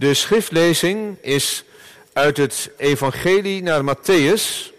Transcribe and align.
De 0.00 0.14
schriftlezing 0.14 1.18
is 1.20 1.64
uit 2.12 2.36
het 2.36 2.70
Evangelie 2.76 3.62
naar 3.62 3.96
Matthäus. 3.96 4.72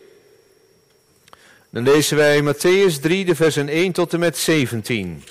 Dan 1.69 1.83
lezen 1.83 2.17
wij 2.17 2.41
Matthäus 2.41 2.99
3, 3.01 3.25
de 3.25 3.35
versen 3.35 3.67
1 3.67 3.91
tot 3.91 4.13
en 4.13 4.19
met 4.19 4.37
17. 4.37 5.23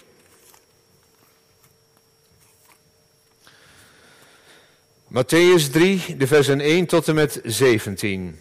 Matthäus 5.08 5.70
3, 5.70 6.16
de 6.16 6.26
versen 6.26 6.60
1 6.60 6.86
tot 6.86 7.08
en 7.08 7.14
met 7.14 7.40
17. 7.44 8.38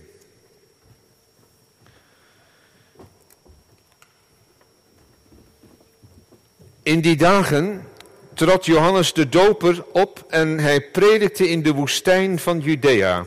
In 6.83 7.02
die 7.02 7.16
dagen 7.16 7.89
trad 8.40 8.66
Johannes 8.66 9.14
de 9.14 9.30
Doper 9.30 9.84
op 9.92 10.26
en 10.30 10.59
hij 10.59 10.82
predikte 10.82 11.50
in 11.50 11.64
de 11.64 11.73
woestijn 11.73 12.40
van 12.40 12.59
Judea. 12.59 13.26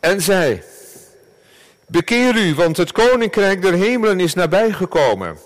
En 0.00 0.22
zei, 0.22 0.62
bekeer 1.86 2.36
u, 2.36 2.54
want 2.54 2.76
het 2.76 2.92
koninkrijk 2.92 3.62
der 3.62 3.72
hemelen 3.72 4.20
is 4.20 4.34
nabijgekomen. 4.34 5.38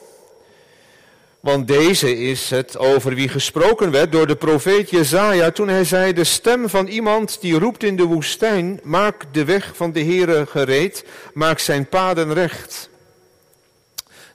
Want 1.41 1.69
deze 1.69 2.17
is 2.17 2.51
het 2.51 2.79
over 2.79 3.15
wie 3.15 3.29
gesproken 3.29 3.91
werd 3.91 4.13
door 4.13 4.27
de 4.27 4.37
profeet 4.37 4.91
Jezaja 4.91 5.51
toen 5.51 5.69
hij 5.69 5.85
zei, 5.85 6.13
de 6.13 6.25
stem 6.25 6.69
van 6.69 6.87
iemand 6.87 7.41
die 7.41 7.59
roept 7.59 7.83
in 7.83 7.97
de 7.97 8.05
woestijn, 8.05 8.81
maak 8.83 9.25
de 9.33 9.45
weg 9.45 9.73
van 9.75 9.93
de 9.93 10.05
Heere 10.05 10.47
gereed, 10.47 11.05
maak 11.35 11.59
zijn 11.59 11.89
paden 11.89 12.35
recht. 12.35 12.91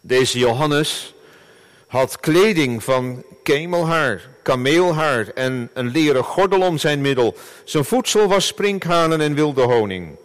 Deze 0.01 0.39
Johannes 0.39 1.15
had 1.87 2.19
kleding 2.19 2.83
van 2.83 3.23
kemelhaar, 3.43 4.29
kameelhaar 4.41 5.27
en 5.33 5.69
een 5.73 5.87
leren 5.87 6.23
gordel 6.23 6.61
om 6.61 6.77
zijn 6.77 7.01
middel. 7.01 7.35
Zijn 7.63 7.85
voedsel 7.85 8.27
was 8.27 8.47
sprinkhanen 8.47 9.21
en 9.21 9.33
wilde 9.33 9.61
honing. 9.61 10.15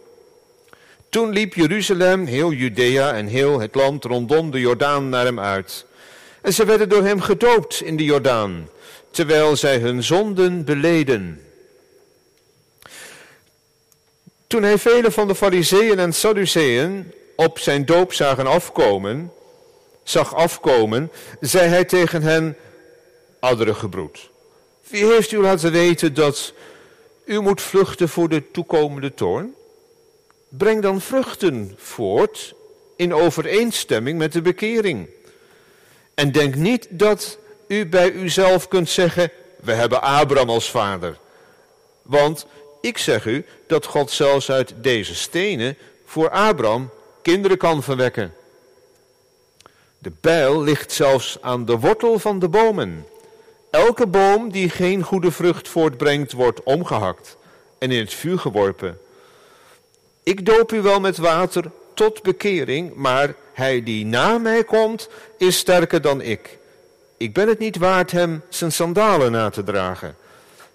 Toen 1.09 1.29
liep 1.29 1.53
Jeruzalem, 1.53 2.25
heel 2.25 2.51
Judea 2.51 3.13
en 3.13 3.27
heel 3.27 3.59
het 3.59 3.75
land 3.75 4.03
rondom 4.03 4.51
de 4.51 4.59
Jordaan 4.59 5.09
naar 5.09 5.25
hem 5.25 5.39
uit. 5.39 5.85
En 6.41 6.53
ze 6.53 6.65
werden 6.65 6.89
door 6.89 7.03
hem 7.03 7.21
gedoopt 7.21 7.81
in 7.81 7.97
de 7.97 8.03
Jordaan, 8.03 8.69
terwijl 9.11 9.55
zij 9.55 9.77
hun 9.77 10.03
zonden 10.03 10.65
beleden. 10.65 11.41
Toen 14.47 14.63
hij 14.63 14.77
vele 14.77 15.11
van 15.11 15.27
de 15.27 15.35
Fariseeën 15.35 15.99
en 15.99 16.13
Sadduceeën 16.13 17.11
op 17.35 17.59
zijn 17.59 17.85
doop 17.85 18.13
zagen 18.13 18.47
afkomen, 18.47 19.31
zag 20.03 20.35
afkomen, 20.35 21.11
zei 21.39 21.69
hij 21.69 21.85
tegen 21.85 22.21
hen, 22.21 22.57
gebroed. 23.55 24.29
Wie 24.87 25.05
heeft 25.05 25.31
u 25.31 25.37
laten 25.37 25.71
weten 25.71 26.13
dat 26.13 26.53
u 27.25 27.39
moet 27.39 27.61
vluchten 27.61 28.09
voor 28.09 28.29
de 28.29 28.51
toekomende 28.51 29.13
toorn? 29.13 29.53
Breng 30.49 30.81
dan 30.81 31.01
vruchten 31.01 31.75
voort 31.77 32.53
in 32.95 33.13
overeenstemming 33.13 34.17
met 34.17 34.31
de 34.31 34.41
bekering. 34.41 35.07
En 36.13 36.31
denk 36.31 36.55
niet 36.55 36.87
dat 36.89 37.37
u 37.67 37.85
bij 37.85 38.11
uzelf 38.11 38.67
kunt 38.67 38.89
zeggen, 38.89 39.31
we 39.61 39.71
hebben 39.71 40.01
Abraham 40.01 40.49
als 40.49 40.69
vader. 40.69 41.17
Want 42.01 42.45
ik 42.81 42.97
zeg 42.97 43.25
u 43.25 43.45
dat 43.67 43.85
God 43.85 44.11
zelfs 44.11 44.51
uit 44.51 44.73
deze 44.75 45.15
stenen 45.15 45.77
voor 46.05 46.29
Abraham 46.29 46.89
kinderen 47.21 47.57
kan 47.57 47.83
verwekken. 47.83 48.33
De 50.03 50.11
bijl 50.21 50.61
ligt 50.61 50.91
zelfs 50.91 51.37
aan 51.41 51.65
de 51.65 51.79
wortel 51.79 52.19
van 52.19 52.39
de 52.39 52.49
bomen. 52.49 53.05
Elke 53.71 54.07
boom 54.07 54.51
die 54.51 54.69
geen 54.69 55.03
goede 55.03 55.31
vrucht 55.31 55.67
voortbrengt, 55.67 56.31
wordt 56.31 56.63
omgehakt 56.63 57.37
en 57.77 57.91
in 57.91 57.99
het 57.99 58.13
vuur 58.13 58.39
geworpen. 58.39 58.97
Ik 60.23 60.45
doop 60.45 60.71
u 60.71 60.81
wel 60.81 60.99
met 60.99 61.17
water 61.17 61.71
tot 61.93 62.21
bekering, 62.21 62.93
maar 62.95 63.35
hij 63.53 63.83
die 63.83 64.05
na 64.05 64.37
mij 64.37 64.63
komt, 64.63 65.09
is 65.37 65.57
sterker 65.57 66.01
dan 66.01 66.21
ik. 66.21 66.57
Ik 67.17 67.33
ben 67.33 67.47
het 67.47 67.59
niet 67.59 67.77
waard 67.77 68.11
hem 68.11 68.41
zijn 68.49 68.71
sandalen 68.71 69.31
na 69.31 69.49
te 69.49 69.63
dragen. 69.63 70.15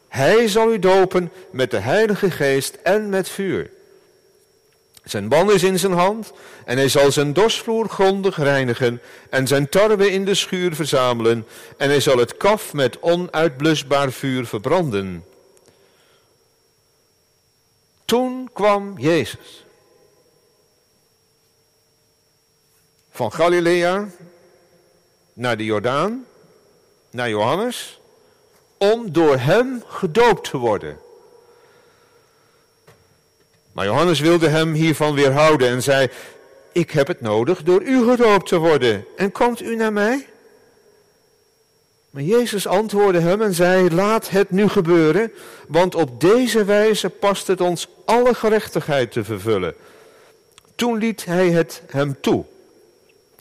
Hij 0.09 0.49
zal 0.49 0.73
u 0.73 0.79
dopen 0.79 1.33
met 1.51 1.71
de 1.71 1.79
Heilige 1.79 2.31
Geest 2.31 2.79
en 2.83 3.09
met 3.09 3.29
vuur. 3.29 3.71
Zijn 5.09 5.29
ban 5.29 5.53
is 5.53 5.63
in 5.63 5.79
zijn 5.79 5.93
hand 5.93 6.33
en 6.65 6.77
hij 6.77 6.89
zal 6.89 7.13
zijn 7.13 7.33
dorsvloer 7.33 7.89
grondig 7.89 8.37
reinigen 8.37 9.01
en 9.31 9.47
zijn 9.47 9.69
tarwe 9.69 10.11
in 10.11 10.25
de 10.25 10.35
schuur 10.35 10.75
verzamelen 10.75 11.47
en 11.77 11.89
hij 11.89 12.01
zal 12.01 12.19
het 12.19 12.37
kaf 12.37 12.73
met 12.73 13.01
onuitblusbaar 13.01 14.13
vuur 14.13 14.47
verbranden. 14.47 15.25
Toen 18.05 18.51
kwam 18.53 18.99
Jezus 18.99 19.65
van 23.11 23.33
Galilea 23.33 24.09
naar 25.33 25.57
de 25.57 25.65
Jordaan, 25.65 26.27
naar 27.11 27.29
Johannes, 27.29 28.01
om 28.77 29.13
door 29.13 29.37
hem 29.37 29.83
gedoopt 29.87 30.51
te 30.51 30.57
worden. 30.57 30.99
Maar 33.79 33.87
Johannes 33.87 34.21
wilde 34.21 34.49
hem 34.49 34.73
hiervan 34.73 35.15
weerhouden 35.15 35.69
en 35.69 35.83
zei, 35.83 36.09
ik 36.73 36.91
heb 36.91 37.07
het 37.07 37.21
nodig 37.21 37.63
door 37.63 37.83
u 37.83 38.09
gedoopt 38.09 38.49
te 38.49 38.59
worden. 38.59 39.05
En 39.17 39.33
komt 39.33 39.63
u 39.63 39.77
naar 39.77 39.93
mij? 39.93 40.27
Maar 42.11 42.23
Jezus 42.23 42.67
antwoordde 42.67 43.21
hem 43.21 43.43
en 43.43 43.55
zei, 43.55 43.95
laat 43.95 44.31
het 44.31 44.51
nu 44.51 44.69
gebeuren, 44.69 45.33
want 45.69 45.95
op 45.95 46.21
deze 46.21 46.65
wijze 46.65 47.09
past 47.09 47.47
het 47.47 47.61
ons 47.61 47.89
alle 48.05 48.35
gerechtigheid 48.35 49.13
te 49.13 49.25
vervullen. 49.25 49.75
Toen 50.75 50.99
liet 50.99 51.25
hij 51.25 51.51
het 51.51 51.83
hem 51.91 52.17
toe. 52.21 52.45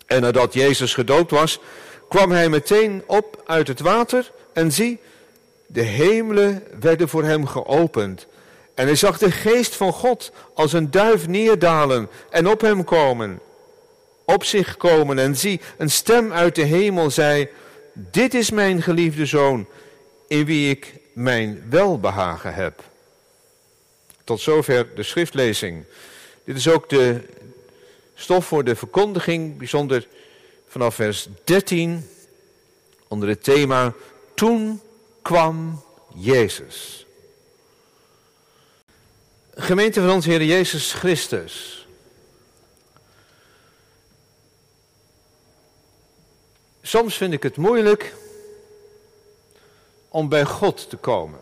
En 0.06 0.22
nadat 0.22 0.54
Jezus 0.54 0.94
gedoopt 0.94 1.32
was, 1.32 1.60
kwam 2.10 2.32
hij 2.32 2.50
meteen 2.50 3.04
op 3.06 3.44
uit 3.46 3.68
het 3.68 3.80
water 3.80 4.32
en 4.54 4.72
zie, 4.72 5.00
de 5.66 5.84
hemelen 5.84 6.64
werden 6.80 7.10
voor 7.10 7.24
hem 7.24 7.46
geopend. 7.46 8.28
En 8.78 8.86
hij 8.86 8.96
zag 8.96 9.18
de 9.18 9.32
geest 9.32 9.76
van 9.76 9.94
God 9.94 10.32
als 10.54 10.74
een 10.74 10.92
duif 10.92 11.28
neerdalen 11.28 12.10
en 12.30 12.48
op 12.48 12.62
hem 12.62 12.84
komen. 12.84 13.40
Op 14.26 14.44
zich 14.44 14.78
komen 14.78 15.20
en 15.20 15.36
zie, 15.38 15.62
een 15.78 15.90
stem 15.90 16.34
uit 16.34 16.56
de 16.56 16.62
hemel 16.64 17.12
zei, 17.12 17.50
dit 17.94 18.34
is 18.34 18.52
mijn 18.52 18.82
geliefde 18.82 19.26
zoon, 19.26 19.68
in 20.28 20.46
wie 20.46 20.70
ik 20.70 20.94
mijn 21.14 21.64
welbehagen 21.70 22.54
heb. 22.54 22.84
Tot 24.24 24.40
zover 24.40 24.96
de 24.96 25.04
schriftlezing. 25.04 25.84
Dit 26.44 26.58
is 26.58 26.68
ook 26.68 26.90
de 26.90 27.22
stof 28.16 28.46
voor 28.46 28.64
de 28.64 28.76
verkondiging, 28.76 29.58
bijzonder 29.58 30.08
vanaf 30.68 30.96
vers 30.96 31.28
13, 31.44 32.10
onder 33.08 33.30
het 33.30 33.44
thema 33.44 33.94
Toen 34.34 34.82
kwam 35.22 35.84
Jezus. 36.16 37.07
Gemeente 39.60 40.02
van 40.02 40.10
onze 40.10 40.30
Heer 40.30 40.44
Jezus 40.44 40.94
Christus. 40.94 41.88
Soms 46.82 47.18
vind 47.18 47.34
ik 47.34 47.44
het 47.44 47.58
moeilijk 47.58 48.16
om 50.10 50.30
bij 50.30 50.46
God 50.46 50.90
te 50.90 50.98
komen. 50.98 51.40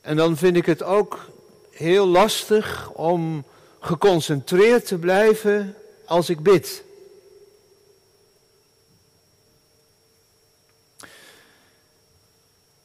En 0.00 0.16
dan 0.16 0.36
vind 0.36 0.56
ik 0.56 0.66
het 0.66 0.82
ook 0.82 1.26
heel 1.70 2.06
lastig 2.06 2.90
om 2.90 3.44
geconcentreerd 3.80 4.86
te 4.86 4.98
blijven 4.98 5.76
als 6.04 6.30
ik 6.30 6.40
bid. 6.40 6.82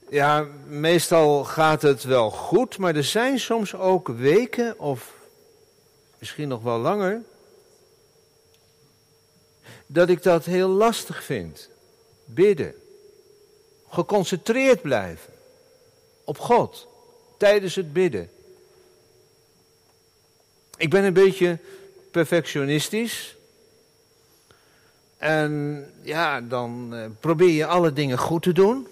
Ja, 0.09 0.47
meestal 0.67 1.43
gaat 1.43 1.81
het 1.81 2.03
wel 2.03 2.29
goed, 2.29 2.77
maar 2.77 2.95
er 2.95 3.03
zijn 3.03 3.39
soms 3.39 3.75
ook 3.75 4.07
weken 4.07 4.79
of 4.79 5.13
misschien 6.17 6.47
nog 6.47 6.61
wel 6.61 6.77
langer 6.77 7.21
dat 9.85 10.09
ik 10.09 10.23
dat 10.23 10.45
heel 10.45 10.67
lastig 10.67 11.23
vind. 11.23 11.69
Bidden. 12.25 12.73
Geconcentreerd 13.89 14.81
blijven 14.81 15.33
op 16.23 16.39
God 16.39 16.87
tijdens 17.37 17.75
het 17.75 17.93
bidden. 17.93 18.29
Ik 20.77 20.89
ben 20.89 21.03
een 21.03 21.13
beetje 21.13 21.57
perfectionistisch. 22.11 23.35
En 25.17 25.85
ja, 26.01 26.41
dan 26.41 26.93
eh, 26.93 27.05
probeer 27.19 27.49
je 27.53 27.65
alle 27.65 27.93
dingen 27.93 28.17
goed 28.17 28.41
te 28.43 28.51
doen. 28.51 28.87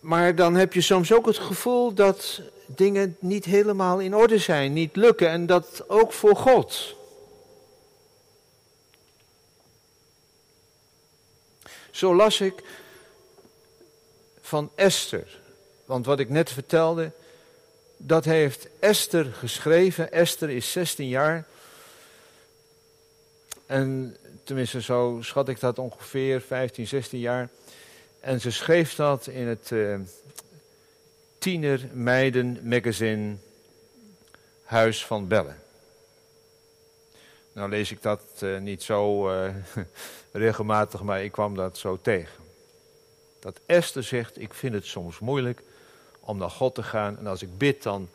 Maar 0.00 0.34
dan 0.34 0.54
heb 0.54 0.72
je 0.72 0.80
soms 0.80 1.12
ook 1.12 1.26
het 1.26 1.38
gevoel 1.38 1.94
dat 1.94 2.40
dingen 2.66 3.16
niet 3.18 3.44
helemaal 3.44 3.98
in 3.98 4.14
orde 4.14 4.38
zijn, 4.38 4.72
niet 4.72 4.96
lukken. 4.96 5.28
En 5.28 5.46
dat 5.46 5.84
ook 5.88 6.12
voor 6.12 6.36
God. 6.36 6.96
Zo 11.90 12.14
las 12.14 12.40
ik 12.40 12.62
van 14.40 14.70
Esther. 14.74 15.40
Want 15.84 16.06
wat 16.06 16.18
ik 16.18 16.28
net 16.28 16.50
vertelde, 16.50 17.10
dat 17.96 18.24
heeft 18.24 18.68
Esther 18.78 19.24
geschreven. 19.24 20.12
Esther 20.12 20.50
is 20.50 20.72
16 20.72 21.08
jaar. 21.08 21.46
En 23.66 24.16
tenminste, 24.44 24.82
zo 24.82 25.18
schat 25.20 25.48
ik 25.48 25.60
dat 25.60 25.78
ongeveer, 25.78 26.40
15, 26.40 26.86
16 26.86 27.18
jaar. 27.18 27.48
En 28.20 28.40
ze 28.40 28.50
schreef 28.50 28.94
dat 28.94 29.26
in 29.26 29.46
het 29.46 29.70
uh, 29.70 29.98
Tiener 31.38 31.88
Meiden 31.92 32.58
Magazine 32.62 33.36
Huis 34.62 35.06
van 35.06 35.28
Bellen. 35.28 35.56
Nou 37.52 37.70
lees 37.70 37.90
ik 37.90 38.02
dat 38.02 38.22
uh, 38.40 38.58
niet 38.58 38.82
zo 38.82 39.30
uh, 39.32 39.54
regelmatig, 40.32 41.02
maar 41.02 41.24
ik 41.24 41.32
kwam 41.32 41.54
dat 41.54 41.78
zo 41.78 41.98
tegen. 42.02 42.44
Dat 43.40 43.60
Esther 43.66 44.02
zegt, 44.02 44.40
ik 44.40 44.54
vind 44.54 44.74
het 44.74 44.86
soms 44.86 45.18
moeilijk 45.18 45.62
om 46.20 46.38
naar 46.38 46.50
God 46.50 46.74
te 46.74 46.82
gaan. 46.82 47.18
En 47.18 47.26
als 47.26 47.42
ik 47.42 47.58
bid, 47.58 47.82
dan, 47.82 48.08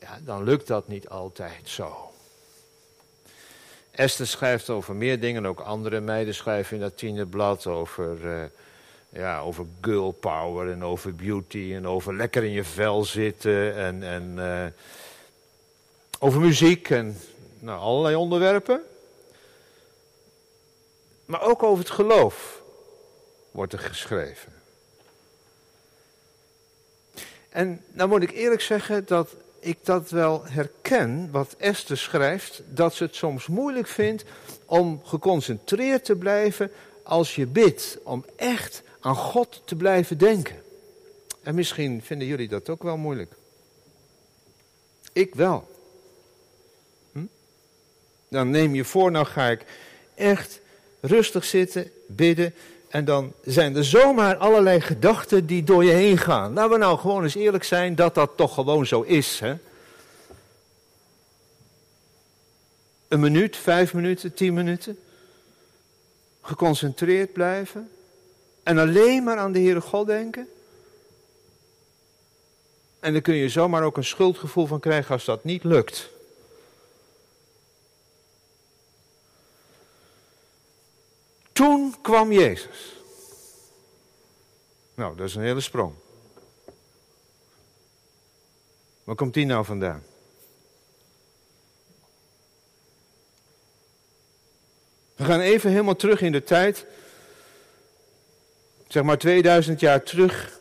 ja, 0.00 0.18
dan 0.24 0.44
lukt 0.44 0.66
dat 0.66 0.88
niet 0.88 1.08
altijd 1.08 1.68
zo. 1.68 2.10
Esther 3.90 4.26
schrijft 4.26 4.70
over 4.70 4.94
meer 4.94 5.20
dingen, 5.20 5.46
ook 5.46 5.60
andere 5.60 6.00
meiden 6.00 6.34
schrijven 6.34 6.76
in 6.76 6.82
dat 6.82 6.96
tienerblad 6.96 7.66
over, 7.66 8.18
ja, 9.12 9.40
over 9.40 9.66
girl 9.80 10.10
power 10.10 10.70
en 10.70 10.84
over 10.84 11.14
beauty 11.14 11.72
en 11.74 11.86
over 11.86 12.14
lekker 12.14 12.44
in 12.44 12.50
je 12.50 12.64
vel 12.64 13.04
zitten 13.04 13.76
en, 13.76 14.02
en 14.02 14.34
uh, 14.36 14.66
over 16.18 16.40
muziek 16.40 16.90
en 16.90 17.16
nou, 17.58 17.80
allerlei 17.80 18.14
onderwerpen. 18.14 18.82
Maar 21.24 21.42
ook 21.42 21.62
over 21.62 21.84
het 21.84 21.92
geloof 21.92 22.62
wordt 23.50 23.72
er 23.72 23.78
geschreven. 23.78 24.52
En 27.48 27.84
nou 27.92 28.08
moet 28.08 28.22
ik 28.22 28.30
eerlijk 28.30 28.60
zeggen 28.60 29.06
dat 29.06 29.34
ik 29.58 29.78
dat 29.82 30.10
wel 30.10 30.44
herken, 30.44 31.28
wat 31.30 31.54
Esther 31.58 31.98
schrijft, 31.98 32.62
dat 32.66 32.94
ze 32.94 33.04
het 33.04 33.14
soms 33.14 33.46
moeilijk 33.46 33.86
vindt 33.86 34.24
om 34.64 35.00
geconcentreerd 35.04 36.04
te 36.04 36.16
blijven 36.16 36.72
als 37.02 37.34
je 37.34 37.46
bidt, 37.46 37.98
om 38.02 38.24
echt 38.36 38.82
aan 39.02 39.16
God 39.16 39.62
te 39.64 39.74
blijven 39.74 40.18
denken. 40.18 40.62
En 41.42 41.54
misschien 41.54 42.02
vinden 42.02 42.26
jullie 42.26 42.48
dat 42.48 42.68
ook 42.68 42.82
wel 42.82 42.96
moeilijk. 42.96 43.32
Ik 45.12 45.34
wel. 45.34 45.70
Hm? 47.12 47.24
Dan 48.28 48.50
neem 48.50 48.74
je 48.74 48.84
voor, 48.84 49.10
nou 49.10 49.26
ga 49.26 49.48
ik 49.48 49.64
echt 50.14 50.60
rustig 51.00 51.44
zitten, 51.44 51.90
bidden. 52.06 52.54
En 52.88 53.04
dan 53.04 53.32
zijn 53.44 53.76
er 53.76 53.84
zomaar 53.84 54.36
allerlei 54.36 54.80
gedachten 54.80 55.46
die 55.46 55.64
door 55.64 55.84
je 55.84 55.92
heen 55.92 56.18
gaan. 56.18 56.52
Laten 56.52 56.72
we 56.72 56.78
nou 56.78 56.98
gewoon 56.98 57.22
eens 57.22 57.34
eerlijk 57.34 57.64
zijn 57.64 57.94
dat 57.94 58.14
dat 58.14 58.30
toch 58.36 58.54
gewoon 58.54 58.86
zo 58.86 59.00
is. 59.00 59.40
Hè? 59.40 59.54
Een 63.08 63.20
minuut, 63.20 63.56
vijf 63.56 63.94
minuten, 63.94 64.34
tien 64.34 64.54
minuten. 64.54 64.98
Geconcentreerd 66.42 67.32
blijven. 67.32 67.90
En 68.62 68.78
alleen 68.78 69.24
maar 69.24 69.38
aan 69.38 69.52
de 69.52 69.58
Heere 69.58 69.80
God 69.80 70.06
denken. 70.06 70.48
En 73.00 73.12
dan 73.12 73.22
kun 73.22 73.34
je 73.34 73.48
zomaar 73.48 73.82
ook 73.82 73.96
een 73.96 74.04
schuldgevoel 74.04 74.66
van 74.66 74.80
krijgen 74.80 75.12
als 75.12 75.24
dat 75.24 75.44
niet 75.44 75.64
lukt. 75.64 76.10
Toen 81.52 81.94
kwam 82.02 82.32
Jezus. 82.32 82.96
Nou, 84.94 85.16
dat 85.16 85.26
is 85.26 85.34
een 85.34 85.42
hele 85.42 85.60
sprong. 85.60 85.94
Waar 89.04 89.16
komt 89.16 89.34
die 89.34 89.46
nou 89.46 89.64
vandaan? 89.64 90.02
We 95.16 95.24
gaan 95.24 95.40
even 95.40 95.70
helemaal 95.70 95.96
terug 95.96 96.20
in 96.20 96.32
de 96.32 96.44
tijd. 96.44 96.86
Zeg 98.92 99.02
maar 99.02 99.18
2000 99.18 99.80
jaar 99.80 100.02
terug. 100.02 100.60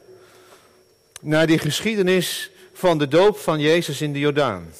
Naar 1.21 1.47
die 1.47 1.57
geschiedenis 1.59 2.51
van 2.73 2.97
de 2.97 3.07
doop 3.07 3.37
van 3.37 3.59
Jezus 3.59 4.01
in 4.01 4.13
de 4.13 4.19
Jordaan. 4.19 4.73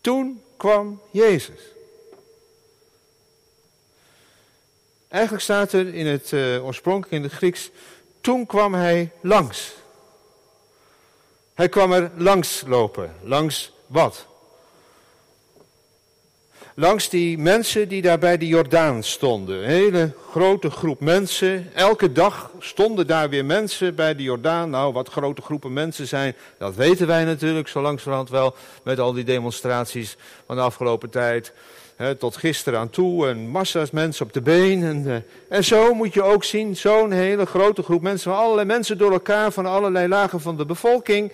Toen 0.00 0.42
kwam 0.56 1.00
Jezus. 1.10 1.60
Eigenlijk 5.08 5.42
staat 5.42 5.72
er 5.72 5.94
in 5.94 6.06
het 6.06 6.32
uh, 6.32 6.64
oorspronkelijk 6.64 7.12
in 7.12 7.22
het 7.22 7.32
Grieks, 7.32 7.70
toen 8.20 8.46
kwam 8.46 8.74
hij 8.74 9.10
langs. 9.20 9.72
Hij 11.54 11.68
kwam 11.68 11.92
er 11.92 12.10
langs 12.16 12.62
lopen. 12.66 13.14
Langs 13.22 13.72
wat? 13.86 14.28
Langs 16.80 17.08
die 17.08 17.38
mensen 17.38 17.88
die 17.88 18.02
daar 18.02 18.18
bij 18.18 18.38
de 18.38 18.46
Jordaan 18.46 19.02
stonden. 19.02 19.62
Een 19.62 19.68
hele 19.68 20.12
grote 20.30 20.70
groep 20.70 21.00
mensen. 21.00 21.70
Elke 21.74 22.12
dag 22.12 22.50
stonden 22.58 23.06
daar 23.06 23.28
weer 23.28 23.44
mensen 23.44 23.94
bij 23.94 24.14
de 24.14 24.22
Jordaan. 24.22 24.70
Nou, 24.70 24.92
wat 24.92 25.08
grote 25.08 25.42
groepen 25.42 25.72
mensen 25.72 26.06
zijn, 26.06 26.34
dat 26.58 26.74
weten 26.74 27.06
wij 27.06 27.24
natuurlijk 27.24 27.68
zo 27.68 27.80
langzamerhand 27.80 28.30
wel. 28.30 28.54
Met 28.84 28.98
al 28.98 29.12
die 29.12 29.24
demonstraties 29.24 30.16
van 30.46 30.56
de 30.56 30.62
afgelopen 30.62 31.10
tijd 31.10 31.52
tot 32.18 32.36
gisteren 32.36 32.78
aan 32.78 32.90
toe 32.90 33.28
en 33.28 33.48
massa's 33.48 33.90
mensen 33.90 34.26
op 34.26 34.32
de 34.32 34.40
been. 34.42 34.82
En, 34.82 35.04
uh, 35.06 35.14
en 35.48 35.64
zo 35.64 35.94
moet 35.94 36.14
je 36.14 36.22
ook 36.22 36.44
zien, 36.44 36.76
zo'n 36.76 37.10
hele 37.10 37.46
grote 37.46 37.82
groep 37.82 38.02
mensen, 38.02 38.30
van 38.30 38.40
allerlei 38.40 38.66
mensen 38.66 38.98
door 38.98 39.12
elkaar, 39.12 39.52
van 39.52 39.66
allerlei 39.66 40.08
lagen 40.08 40.40
van 40.40 40.56
de 40.56 40.66
bevolking. 40.66 41.32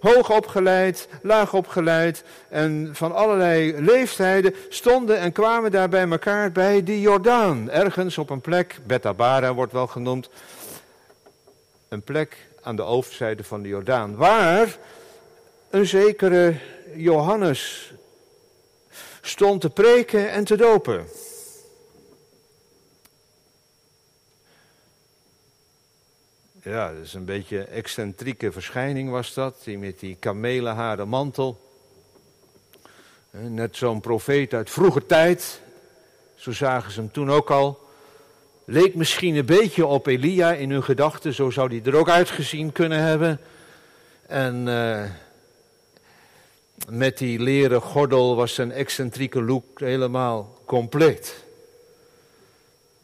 Hoog 0.00 0.30
opgeleid, 0.30 1.08
laag 1.22 1.54
opgeleid 1.54 2.24
en 2.48 2.90
van 2.92 3.14
allerlei 3.14 3.80
leeftijden 3.80 4.54
stonden 4.68 5.18
en 5.18 5.32
kwamen 5.32 5.70
daar 5.70 5.88
bij 5.88 6.08
elkaar 6.08 6.52
bij 6.52 6.82
die 6.82 7.00
Jordaan. 7.00 7.70
Ergens 7.70 8.18
op 8.18 8.30
een 8.30 8.40
plek, 8.40 8.78
Betabara 8.86 9.54
wordt 9.54 9.72
wel 9.72 9.86
genoemd, 9.86 10.28
een 11.88 12.02
plek 12.02 12.36
aan 12.62 12.76
de 12.76 12.82
overzijde 12.82 13.44
van 13.44 13.62
de 13.62 13.68
Jordaan. 13.68 14.16
Waar 14.16 14.76
een 15.70 15.86
zekere 15.86 16.54
Johannes 16.94 17.92
stond 19.20 19.60
te 19.60 19.70
preken 19.70 20.30
en 20.30 20.44
te 20.44 20.56
dopen. 20.56 21.06
Ja, 26.66 26.92
dat 26.92 27.04
is 27.04 27.14
een 27.14 27.24
beetje 27.24 27.62
excentrieke 27.62 28.52
verschijning 28.52 29.10
was 29.10 29.34
dat, 29.34 29.60
die 29.64 29.78
met 29.78 30.00
die 30.00 30.16
kamelenharen 30.18 31.08
mantel. 31.08 31.58
Net 33.30 33.76
zo'n 33.76 34.00
profeet 34.00 34.54
uit 34.54 34.70
vroeger 34.70 35.06
tijd, 35.06 35.60
zo 36.34 36.52
zagen 36.52 36.92
ze 36.92 37.00
hem 37.00 37.10
toen 37.10 37.30
ook 37.30 37.50
al. 37.50 37.88
Leek 38.64 38.94
misschien 38.94 39.36
een 39.36 39.46
beetje 39.46 39.86
op 39.86 40.06
Elia 40.06 40.52
in 40.52 40.70
hun 40.70 40.82
gedachten, 40.82 41.34
zo 41.34 41.50
zou 41.50 41.68
hij 41.68 41.92
er 41.92 41.98
ook 41.98 42.08
uitgezien 42.10 42.72
kunnen 42.72 43.00
hebben. 43.00 43.40
En 44.26 44.66
uh, 44.66 45.04
met 46.88 47.18
die 47.18 47.38
leren 47.38 47.80
gordel 47.80 48.36
was 48.36 48.54
zijn 48.54 48.72
excentrieke 48.72 49.42
look 49.42 49.80
helemaal 49.80 50.58
compleet. 50.64 51.44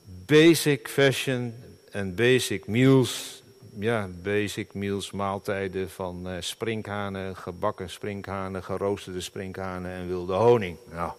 Basic 0.04 0.88
fashion 0.88 1.54
en 1.90 2.14
basic 2.14 2.66
meals. 2.66 3.41
Ja, 3.78 4.08
basic 4.22 4.74
meals, 4.74 5.10
maaltijden 5.10 5.90
van 5.90 6.28
uh, 6.30 6.36
sprinkhanen, 6.40 7.36
gebakken 7.36 7.90
sprinkhanen, 7.90 8.62
geroosterde 8.62 9.20
sprinkhanen 9.20 9.90
en 9.90 10.06
wilde 10.06 10.34
honing. 10.34 10.76
Nou, 10.90 11.12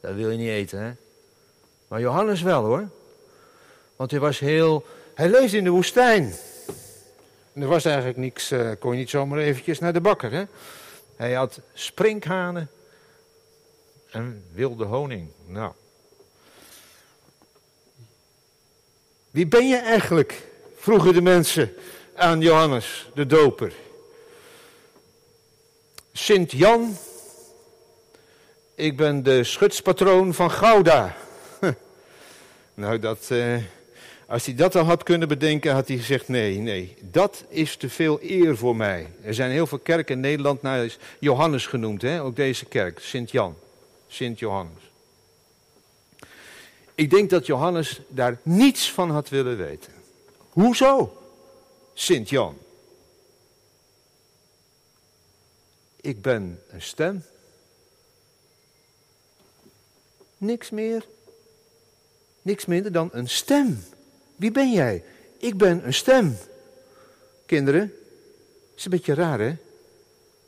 dat 0.00 0.14
wil 0.14 0.30
je 0.30 0.38
niet 0.38 0.48
eten, 0.48 0.78
hè? 0.78 0.92
Maar 1.88 2.00
Johannes 2.00 2.42
wel, 2.42 2.64
hoor. 2.64 2.88
Want 3.96 4.10
hij 4.10 4.20
was 4.20 4.38
heel... 4.38 4.86
Hij 5.14 5.28
leefde 5.28 5.56
in 5.56 5.64
de 5.64 5.70
woestijn. 5.70 6.34
En 7.52 7.62
er 7.62 7.68
was 7.68 7.84
eigenlijk 7.84 8.16
niks, 8.16 8.52
uh, 8.52 8.70
kon 8.78 8.92
je 8.92 8.98
niet 8.98 9.10
zomaar 9.10 9.38
eventjes 9.38 9.78
naar 9.78 9.92
de 9.92 10.00
bakker, 10.00 10.32
hè? 10.32 10.44
Hij 11.16 11.32
had 11.32 11.60
sprinkhanen 11.72 12.70
en 14.10 14.44
wilde 14.52 14.84
honing. 14.84 15.28
Nou. 15.46 15.72
Wie 19.30 19.46
ben 19.46 19.68
je 19.68 19.76
eigenlijk? 19.76 20.50
Vroegen 20.82 21.14
de 21.14 21.22
mensen 21.22 21.74
aan 22.14 22.40
Johannes 22.40 23.10
de 23.14 23.26
Doper. 23.26 23.72
Sint 26.12 26.52
Jan, 26.52 26.96
ik 28.74 28.96
ben 28.96 29.22
de 29.22 29.44
schutspatroon 29.44 30.34
van 30.34 30.50
Gouda. 30.50 31.16
nou, 32.74 32.98
dat, 32.98 33.26
eh, 33.30 33.56
als 34.26 34.44
hij 34.44 34.54
dat 34.54 34.76
al 34.76 34.84
had 34.84 35.02
kunnen 35.02 35.28
bedenken, 35.28 35.72
had 35.72 35.88
hij 35.88 35.96
gezegd: 35.96 36.28
nee, 36.28 36.58
nee, 36.58 36.96
dat 37.00 37.44
is 37.48 37.76
te 37.76 37.88
veel 37.88 38.18
eer 38.22 38.56
voor 38.56 38.76
mij. 38.76 39.10
Er 39.24 39.34
zijn 39.34 39.50
heel 39.50 39.66
veel 39.66 39.78
kerken 39.78 40.14
in 40.14 40.20
Nederland, 40.20 40.64
is 40.64 40.98
Johannes 41.18 41.66
genoemd, 41.66 42.02
hè? 42.02 42.22
ook 42.22 42.36
deze 42.36 42.64
kerk, 42.64 42.98
Sint-Jan, 42.98 43.56
Sint-Johannes. 44.08 44.90
Ik 46.94 47.10
denk 47.10 47.30
dat 47.30 47.46
Johannes 47.46 48.00
daar 48.08 48.38
niets 48.42 48.92
van 48.92 49.10
had 49.10 49.28
willen 49.28 49.56
weten. 49.56 50.01
Hoezo? 50.52 51.22
Sint-Jan. 51.94 52.58
Ik 56.00 56.22
ben 56.22 56.62
een 56.70 56.82
stem. 56.82 57.24
Niks 60.38 60.70
meer. 60.70 61.06
Niks 62.42 62.66
minder 62.66 62.92
dan 62.92 63.08
een 63.12 63.28
stem. 63.28 63.84
Wie 64.36 64.50
ben 64.50 64.72
jij? 64.72 65.04
Ik 65.38 65.56
ben 65.56 65.86
een 65.86 65.94
stem. 65.94 66.36
Kinderen, 67.46 67.94
is 68.76 68.84
een 68.84 68.90
beetje 68.90 69.14
raar 69.14 69.40
hè? 69.40 69.56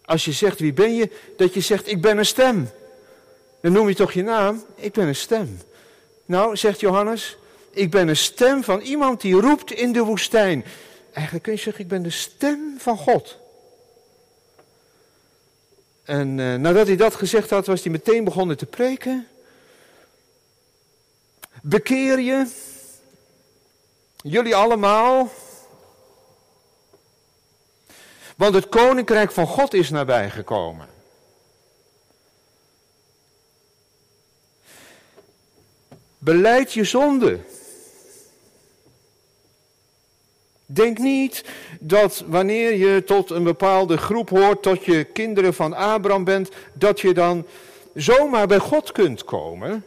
Als 0.05 0.25
je 0.25 0.33
zegt 0.33 0.59
wie 0.59 0.73
ben 0.73 0.95
je, 0.95 1.11
dat 1.37 1.55
je 1.55 1.61
zegt 1.61 1.89
ik 1.89 2.01
ben 2.01 2.19
een 2.19 2.27
stem. 2.27 2.69
Dan 3.61 3.73
noem 3.73 3.89
je 3.89 3.95
toch 3.95 4.13
je 4.13 4.23
naam? 4.23 4.65
Ik 4.75 4.93
ben 4.93 5.07
een 5.07 5.17
stem. 5.17 5.59
Nou, 6.25 6.57
zegt 6.57 6.81
Johannes, 6.81 7.37
ik 7.75 7.91
ben 7.91 8.09
een 8.09 8.17
stem 8.17 8.65
van 8.65 8.81
iemand 8.81 9.21
die 9.21 9.41
roept 9.41 9.73
in 9.73 9.93
de 9.93 10.03
woestijn. 10.03 10.65
Eigenlijk 11.13 11.45
kun 11.45 11.53
je 11.53 11.59
zeggen, 11.59 11.83
ik 11.83 11.89
ben 11.89 12.03
de 12.03 12.11
stem 12.11 12.75
van 12.79 12.97
God. 12.97 13.39
En 16.05 16.39
uh, 16.39 16.55
nadat 16.55 16.87
hij 16.87 16.97
dat 16.97 17.15
gezegd 17.15 17.51
had, 17.51 17.67
was 17.67 17.83
hij 17.83 17.93
meteen 17.93 18.25
begonnen 18.25 18.57
te 18.57 18.67
preken. 18.67 19.29
Bekeer 21.63 22.21
je, 22.21 22.47
jullie 24.17 24.55
allemaal, 24.55 25.31
want 28.37 28.55
het 28.55 28.69
koninkrijk 28.69 29.33
van 29.33 29.47
God 29.47 29.75
is 29.75 29.91
nabijgekomen. 29.91 30.89
Beleid 36.19 36.73
je 36.73 36.85
zonde. 36.85 37.41
Denk 40.67 40.99
niet 40.99 41.45
dat 41.81 42.25
wanneer 42.27 42.77
je 42.77 43.05
tot 43.05 43.31
een 43.31 43.45
bepaalde 43.45 43.97
groep 43.97 44.29
hoort, 44.29 44.63
tot 44.63 44.85
je 44.85 45.05
kinderen 45.05 45.55
van 45.55 45.75
Abraham 45.75 46.25
bent, 46.25 46.51
dat 46.73 47.01
je 47.01 47.15
dan 47.15 47.47
zomaar 47.95 48.47
bij 48.47 48.59
God 48.59 48.93
kunt 48.93 49.25
komen. 49.25 49.85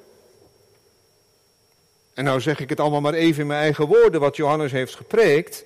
En 2.14 2.24
nou 2.24 2.42
zeg 2.42 2.60
ik 2.60 2.70
het 2.70 2.80
allemaal 2.80 3.02
maar 3.02 3.14
even 3.14 3.42
in 3.42 3.48
mijn 3.48 3.62
eigen 3.62 3.88
woorden, 3.88 4.20
wat 4.20 4.36
Johannes 4.36 4.72
heeft 4.72 4.96
gepreekt. 4.96 5.64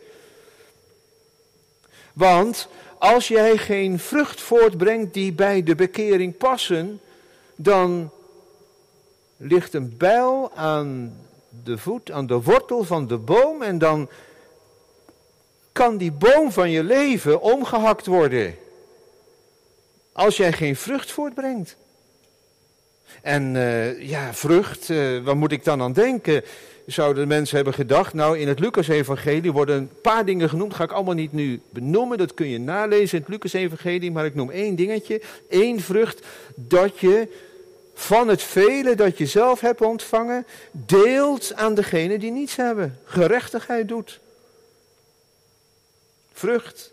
Want 2.13 2.67
als 2.97 3.27
jij 3.27 3.57
geen 3.57 3.99
vrucht 3.99 4.41
voortbrengt 4.41 5.13
die 5.13 5.33
bij 5.33 5.63
de 5.63 5.75
bekering 5.75 6.37
passen, 6.37 7.01
dan 7.55 8.11
ligt 9.37 9.73
een 9.73 9.97
bijl 9.97 10.51
aan 10.55 11.17
de 11.63 11.77
voet, 11.77 12.11
aan 12.11 12.27
de 12.27 12.41
wortel 12.41 12.83
van 12.83 13.07
de 13.07 13.17
boom 13.17 13.61
en 13.61 13.77
dan 13.77 14.09
kan 15.71 15.97
die 15.97 16.11
boom 16.11 16.51
van 16.51 16.69
je 16.69 16.83
leven 16.83 17.41
omgehakt 17.41 18.05
worden. 18.05 18.55
Als 20.11 20.37
jij 20.37 20.53
geen 20.53 20.75
vrucht 20.75 21.11
voortbrengt. 21.11 21.75
En 23.21 23.55
uh, 23.55 24.09
ja, 24.09 24.33
vrucht, 24.33 24.89
uh, 24.89 25.23
waar 25.23 25.37
moet 25.37 25.51
ik 25.51 25.63
dan 25.63 25.81
aan 25.81 25.93
denken? 25.93 26.43
Zouden 26.85 27.23
de 27.23 27.29
mensen 27.29 27.55
hebben 27.55 27.73
gedacht, 27.73 28.13
nou 28.13 28.39
in 28.39 28.47
het 28.47 28.59
Lucas-evangelie 28.59 29.51
worden 29.51 29.77
een 29.77 29.89
paar 30.01 30.25
dingen 30.25 30.49
genoemd, 30.49 30.73
ga 30.73 30.83
ik 30.83 30.91
allemaal 30.91 31.13
niet 31.13 31.33
nu 31.33 31.61
benoemen, 31.69 32.17
dat 32.17 32.33
kun 32.33 32.47
je 32.47 32.59
nalezen 32.59 33.17
in 33.17 33.23
het 33.23 33.33
Lucas-evangelie, 33.33 34.11
maar 34.11 34.25
ik 34.25 34.35
noem 34.35 34.49
één 34.49 34.75
dingetje, 34.75 35.21
één 35.49 35.79
vrucht, 35.79 36.25
dat 36.55 36.99
je 36.99 37.27
van 37.93 38.27
het 38.27 38.43
vele 38.43 38.95
dat 38.95 39.17
je 39.17 39.25
zelf 39.25 39.59
hebt 39.59 39.81
ontvangen, 39.81 40.45
deelt 40.71 41.53
aan 41.55 41.73
degene 41.73 42.19
die 42.19 42.31
niets 42.31 42.55
hebben. 42.55 42.99
Gerechtigheid 43.03 43.87
doet. 43.87 44.19
Vrucht. 46.41 46.91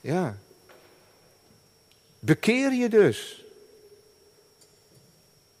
Ja. 0.00 0.38
Bekeer 2.18 2.72
je 2.72 2.88
dus. 2.88 3.44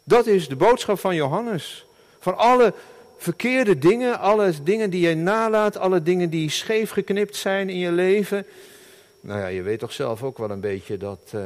Dat 0.04 0.26
is 0.26 0.48
de 0.48 0.56
boodschap 0.56 0.98
van 0.98 1.14
Johannes. 1.14 1.86
Van 2.18 2.36
alle 2.36 2.74
verkeerde 3.16 3.78
dingen, 3.78 4.18
alle 4.18 4.62
dingen 4.62 4.90
die 4.90 5.08
je 5.08 5.14
nalaat, 5.14 5.76
alle 5.76 6.02
dingen 6.02 6.30
die 6.30 6.50
scheef 6.50 6.90
geknipt 6.90 7.36
zijn 7.36 7.68
in 7.68 7.78
je 7.78 7.92
leven. 7.92 8.46
Nou 9.20 9.40
ja, 9.40 9.46
je 9.46 9.62
weet 9.62 9.78
toch 9.78 9.92
zelf 9.92 10.22
ook 10.22 10.38
wel 10.38 10.50
een 10.50 10.60
beetje 10.60 10.96
dat. 10.96 11.30
Uh, 11.34 11.40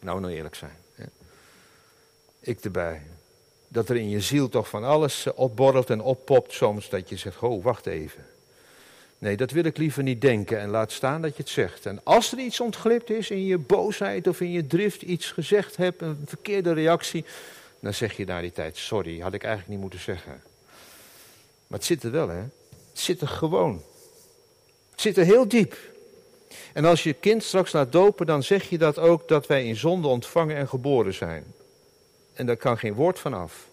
nou, 0.00 0.20
nou 0.20 0.32
eerlijk 0.32 0.54
zijn. 0.54 0.78
Ik 2.40 2.60
erbij. 2.60 3.02
Dat 3.68 3.88
er 3.88 3.96
in 3.96 4.08
je 4.08 4.20
ziel 4.20 4.48
toch 4.48 4.68
van 4.68 4.84
alles 4.84 5.26
eh, 5.26 5.32
opborrelt 5.38 5.90
en 5.90 6.00
oppopt 6.00 6.52
soms. 6.52 6.88
Dat 6.88 7.08
je 7.08 7.16
zegt: 7.16 7.38
Oh, 7.38 7.64
wacht 7.64 7.86
even. 7.86 8.24
Nee, 9.20 9.36
dat 9.36 9.50
wil 9.50 9.64
ik 9.64 9.76
liever 9.76 10.02
niet 10.02 10.20
denken 10.20 10.60
en 10.60 10.68
laat 10.68 10.92
staan 10.92 11.22
dat 11.22 11.36
je 11.36 11.42
het 11.42 11.52
zegt. 11.52 11.86
En 11.86 12.00
als 12.04 12.32
er 12.32 12.38
iets 12.38 12.60
ontglipt 12.60 13.10
is 13.10 13.30
in 13.30 13.44
je 13.44 13.58
boosheid 13.58 14.26
of 14.26 14.40
in 14.40 14.50
je 14.50 14.66
drift, 14.66 15.02
iets 15.02 15.30
gezegd 15.30 15.76
hebt, 15.76 16.02
een 16.02 16.22
verkeerde 16.26 16.72
reactie, 16.72 17.24
dan 17.80 17.94
zeg 17.94 18.16
je 18.16 18.24
na 18.24 18.40
die 18.40 18.52
tijd, 18.52 18.76
sorry, 18.76 19.20
had 19.20 19.34
ik 19.34 19.42
eigenlijk 19.42 19.72
niet 19.72 19.80
moeten 19.80 20.00
zeggen. 20.00 20.42
Maar 21.66 21.78
het 21.78 21.84
zit 21.84 22.02
er 22.02 22.10
wel, 22.10 22.28
hè? 22.28 22.40
Het 22.40 22.50
zit 22.92 23.20
er 23.20 23.28
gewoon. 23.28 23.82
Het 24.90 25.00
zit 25.00 25.16
er 25.16 25.24
heel 25.24 25.48
diep. 25.48 25.76
En 26.72 26.84
als 26.84 27.02
je 27.02 27.12
kind 27.12 27.42
straks 27.42 27.72
laat 27.72 27.92
dopen, 27.92 28.26
dan 28.26 28.42
zeg 28.42 28.68
je 28.68 28.78
dat 28.78 28.98
ook 28.98 29.28
dat 29.28 29.46
wij 29.46 29.64
in 29.66 29.76
zonde 29.76 30.08
ontvangen 30.08 30.56
en 30.56 30.68
geboren 30.68 31.14
zijn. 31.14 31.44
En 32.32 32.46
daar 32.46 32.56
kan 32.56 32.78
geen 32.78 32.94
woord 32.94 33.18
van 33.18 33.34
af. 33.34 33.68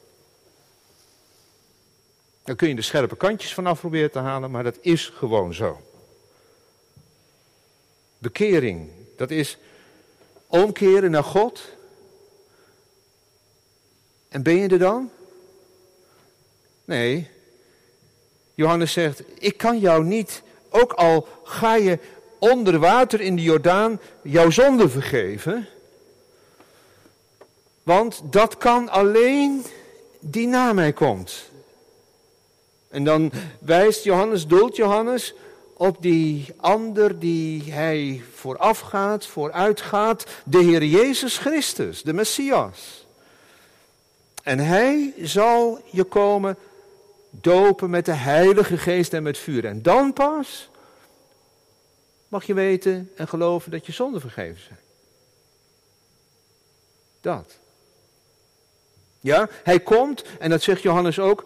Dan 2.47 2.55
kun 2.55 2.67
je 2.67 2.75
de 2.75 2.81
scherpe 2.81 3.15
kantjes 3.15 3.53
vanaf 3.53 3.79
proberen 3.79 4.11
te 4.11 4.19
halen, 4.19 4.51
maar 4.51 4.63
dat 4.63 4.77
is 4.81 5.11
gewoon 5.15 5.53
zo. 5.53 5.81
Bekering, 8.17 8.89
dat 9.17 9.31
is 9.31 9.57
omkeren 10.47 11.11
naar 11.11 11.23
God. 11.23 11.61
En 14.29 14.43
ben 14.43 14.55
je 14.55 14.67
er 14.67 14.79
dan? 14.79 15.11
Nee. 16.85 17.29
Johannes 18.53 18.91
zegt, 18.91 19.23
ik 19.39 19.57
kan 19.57 19.79
jou 19.79 20.03
niet, 20.03 20.41
ook 20.69 20.93
al 20.93 21.27
ga 21.43 21.75
je 21.75 21.99
onder 22.39 22.79
water 22.79 23.21
in 23.21 23.35
de 23.35 23.41
Jordaan, 23.41 23.99
jouw 24.21 24.49
zonde 24.49 24.89
vergeven. 24.89 25.67
Want 27.83 28.21
dat 28.23 28.57
kan 28.57 28.89
alleen 28.89 29.65
die 30.19 30.47
na 30.47 30.73
mij 30.73 30.93
komt. 30.93 31.55
En 32.89 33.03
dan 33.03 33.31
wijst 33.59 34.03
Johannes, 34.03 34.47
doelt 34.47 34.75
Johannes 34.75 35.33
op 35.73 36.01
die 36.01 36.53
ander 36.57 37.19
die 37.19 37.71
hij 37.71 38.21
voorafgaat, 38.33 39.25
vooruitgaat, 39.25 40.25
de 40.45 40.57
Heer 40.57 40.83
Jezus 40.83 41.37
Christus, 41.37 42.01
de 42.01 42.13
Messias. 42.13 43.05
En 44.43 44.59
hij 44.59 45.13
zal 45.21 45.81
je 45.91 46.03
komen 46.03 46.57
dopen 47.29 47.89
met 47.89 48.05
de 48.05 48.13
Heilige 48.13 48.77
Geest 48.77 49.13
en 49.13 49.23
met 49.23 49.37
vuur. 49.37 49.65
En 49.65 49.81
dan 49.81 50.13
pas 50.13 50.69
mag 52.27 52.45
je 52.45 52.53
weten 52.53 53.11
en 53.15 53.27
geloven 53.27 53.71
dat 53.71 53.85
je 53.85 53.91
zonden 53.91 54.21
vergeven 54.21 54.61
zijn. 54.61 54.79
Dat. 57.21 57.57
Ja, 59.19 59.49
hij 59.63 59.79
komt, 59.79 60.23
en 60.39 60.49
dat 60.49 60.61
zegt 60.61 60.81
Johannes 60.81 61.19
ook, 61.19 61.45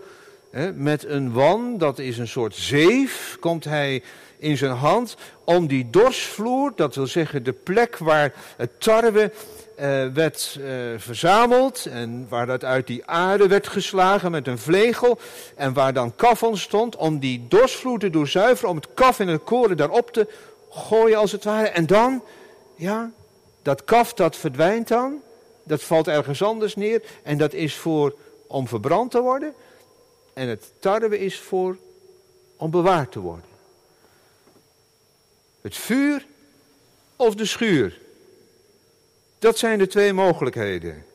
met 0.76 1.06
een 1.06 1.32
wan, 1.34 1.78
dat 1.78 2.00
is 2.00 2.18
een 2.18 2.28
soort 2.28 2.56
zeef, 2.56 3.38
komt 3.40 3.64
hij 3.64 4.04
in 4.38 4.58
zijn 4.58 4.72
hand 4.72 5.16
om 5.44 5.68
die 5.68 5.90
dorsvloer, 5.90 6.72
dat 6.76 6.96
wil 6.96 7.08
zeggen 7.08 7.44
de 7.44 7.54
plek 7.54 7.98
waar 7.98 8.34
het 8.58 8.70
tarwe 8.78 9.32
uh, 9.80 10.06
werd 10.14 10.58
uh, 10.60 10.66
verzameld 10.98 11.86
en 11.86 12.26
waar 12.30 12.46
dat 12.46 12.64
uit 12.64 12.88
die 12.88 13.06
aarde 13.06 13.48
werd 13.48 13.68
geslagen 13.68 14.32
met 14.32 14.48
een 14.48 14.58
vlegel 14.58 15.20
en 15.56 15.74
waar 15.74 15.94
dan 15.94 16.16
kaf 16.16 16.44
stond, 16.54 16.96
om 16.96 17.20
die 17.20 17.46
dorsvloer 17.48 18.00
te 18.00 18.10
doorzuiveren, 18.10 18.70
om 18.70 18.76
het 18.76 18.88
kaf 18.94 19.20
en 19.20 19.28
het 19.28 19.44
koren 19.44 19.78
daarop 19.78 20.12
te 20.12 20.28
gooien 20.70 21.18
als 21.18 21.32
het 21.32 21.44
ware. 21.44 21.68
En 21.68 21.86
dan, 21.86 22.24
ja, 22.76 23.12
dat 23.62 23.84
kaf 23.84 24.14
dat 24.14 24.36
verdwijnt 24.36 24.88
dan, 24.88 25.22
dat 25.64 25.84
valt 25.84 26.08
ergens 26.08 26.44
anders 26.44 26.76
neer 26.76 27.02
en 27.24 27.38
dat 27.38 27.54
is 27.54 27.76
voor 27.76 28.16
om 28.48 28.68
verbrand 28.68 29.12
te 29.12 29.22
worden. 29.22 29.54
En 30.34 30.48
het 30.48 30.72
tarwe 30.80 31.20
is 31.20 31.40
voor 31.40 31.78
om 32.56 32.72
bewaard 32.72 33.12
te 33.12 33.20
worden. 33.20 33.50
Het 35.62 35.78
vuur 35.78 36.28
of 37.16 37.36
de 37.36 37.46
schuur. 37.46 38.00
Dat 39.40 39.58
zijn 39.58 39.80
de 39.80 39.88
twee 39.88 40.14
mogelijkheden. 40.14 41.06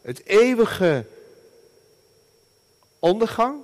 Het 0.00 0.26
eeuwige 0.26 1.06
ondergang, 2.98 3.62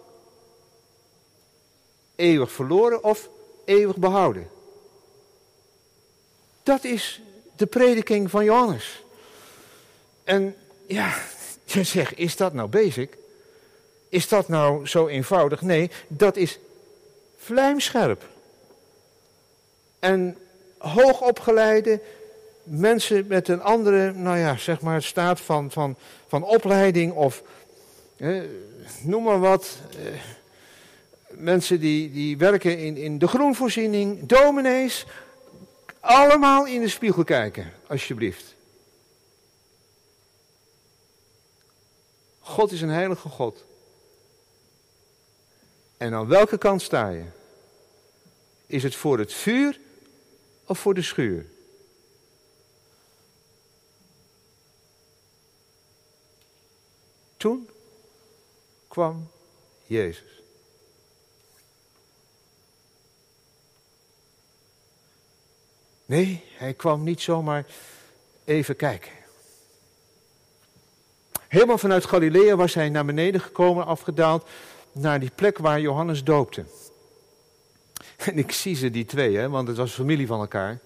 eeuwig 2.15 2.53
verloren 2.53 3.05
of 3.05 3.29
eeuwig 3.65 3.97
behouden. 3.97 4.51
Dat 6.63 6.85
is 6.85 7.21
de 7.57 7.67
prediking 7.67 8.31
van 8.31 8.45
Johannes. 8.45 9.05
En 10.25 10.57
ja, 10.87 11.17
Je 11.73 11.85
zegt, 11.85 12.19
is 12.19 12.37
dat 12.37 12.53
nou 12.53 12.69
basic? 12.69 13.17
Is 14.09 14.29
dat 14.29 14.49
nou 14.49 14.87
zo 14.87 15.07
eenvoudig? 15.07 15.61
Nee, 15.61 15.91
dat 16.09 16.37
is 16.37 16.59
vlijmscherp. 17.37 18.29
En 19.99 20.37
hoogopgeleide 20.79 22.01
mensen 22.63 23.27
met 23.27 23.49
een 23.49 23.63
andere, 23.63 24.13
nou 24.13 24.39
ja, 24.39 24.57
zeg 24.57 24.81
maar, 24.81 25.03
staat 25.03 25.41
van, 25.41 25.71
van, 25.71 25.97
van 26.27 26.43
opleiding 26.43 27.13
of 27.13 27.43
noem 29.03 29.23
maar 29.23 29.41
wat. 29.41 29.79
Eh, 29.91 30.21
mensen 31.29 31.81
die, 31.81 32.13
die 32.13 32.37
werken 32.37 32.79
in, 32.79 32.97
in 32.97 33.19
de 33.19 33.29
groenvoorziening, 33.29 34.27
dominees, 34.27 35.07
allemaal 36.01 36.67
in 36.67 36.81
de 36.81 36.89
spiegel 36.89 37.25
kijken, 37.25 37.73
alsjeblieft. 37.87 38.55
God 42.39 42.73
is 42.73 42.81
een 42.81 42.89
heilige 42.89 43.29
God. 43.29 43.65
En 45.99 46.15
aan 46.15 46.27
welke 46.27 46.59
kant 46.59 46.83
sta 46.83 47.09
je? 47.09 47.25
Is 48.67 48.83
het 48.83 48.95
voor 48.95 49.19
het 49.19 49.33
vuur 49.33 49.81
of 50.65 50.79
voor 50.79 50.95
de 50.95 51.03
schuur? 51.03 51.47
Toen 57.37 57.69
kwam 58.89 59.31
Jezus. 59.87 60.43
Nee, 66.07 66.45
hij 66.57 66.75
kwam 66.75 67.03
niet 67.03 67.21
zomaar 67.21 67.67
even 68.45 68.77
kijken. 68.77 69.13
Helemaal 71.49 71.79
vanuit 71.79 72.05
Galilea 72.05 72.57
was 72.57 72.75
hij 72.75 72.89
naar 72.89 73.05
beneden 73.05 73.41
gekomen, 73.41 73.87
afgedaald, 73.87 74.49
naar 74.99 75.21
die 75.21 75.31
plek 75.35 75.59
waar 75.59 75.81
Johannes 75.81 76.25
doopte. 76.25 76.65
En 78.17 78.39
ik 78.39 78.53
zie 78.53 78.77
ze, 78.77 78.91
die 78.91 79.05
twee, 79.05 79.37
hè, 79.37 79.49
want 79.49 79.69
het 79.69 79.77
was 79.77 79.93
familie 79.93 80.27
van 80.27 80.41
elkaar. 80.41 80.79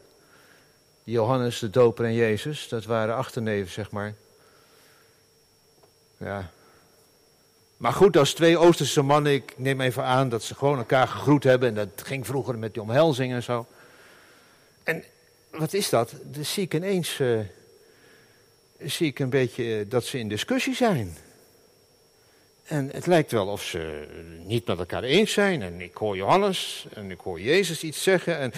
Johannes, 1.05 1.59
de 1.59 1.71
doper 1.71 2.05
en 2.05 2.15
Jezus, 2.15 2.69
dat 2.69 2.85
waren 2.85 3.17
achterneven, 3.17 3.73
zeg 3.73 3.91
maar. 3.91 4.15
Ja. 6.17 6.51
Maar 7.77 7.93
goed, 7.93 8.17
als 8.17 8.35
twee 8.35 8.59
Oosterse 8.59 9.03
mannen, 9.03 9.33
ik 9.33 9.55
neem 9.57 9.81
even 9.81 10.05
aan 10.05 10.29
dat 10.29 10.43
ze 10.43 10.55
gewoon 10.55 10.79
elkaar 10.79 11.09
gegroet 11.09 11.45
hebben. 11.45 11.69
En 11.69 11.75
dat 11.75 12.03
ging 12.07 12.27
vroeger 12.27 12.59
met 12.59 12.73
die 12.73 12.83
omhelzing 12.83 13.33
en 13.33 13.43
zo. 13.43 13.67
En 14.83 15.05
wat 15.51 15.73
is 15.73 15.89
dat? 15.89 16.15
Dan 16.23 16.45
zie 16.45 16.63
ik 16.63 16.75
ineens 16.75 17.19
uh, 17.19 17.41
zie 18.79 19.07
ik 19.07 19.19
een 19.19 19.31
beetje 19.31 19.79
eh, 19.79 19.91
dat 19.91 20.05
ze 20.05 20.19
in 20.19 20.29
discussie 20.29 20.75
zijn. 20.75 21.17
En 22.73 22.91
het 22.93 23.07
lijkt 23.07 23.33
wel 23.33 23.47
of 23.47 23.63
ze 23.63 24.07
niet 24.45 24.67
met 24.67 24.79
elkaar 24.79 25.03
eens 25.03 25.33
zijn. 25.33 25.63
En 25.63 25.81
ik 25.81 25.97
hoor 25.97 26.17
Johannes 26.17 26.87
en 26.95 27.11
ik 27.11 27.21
hoor 27.21 27.41
Jezus 27.41 27.83
iets 27.83 28.03
zeggen. 28.03 28.39
En 28.39 28.53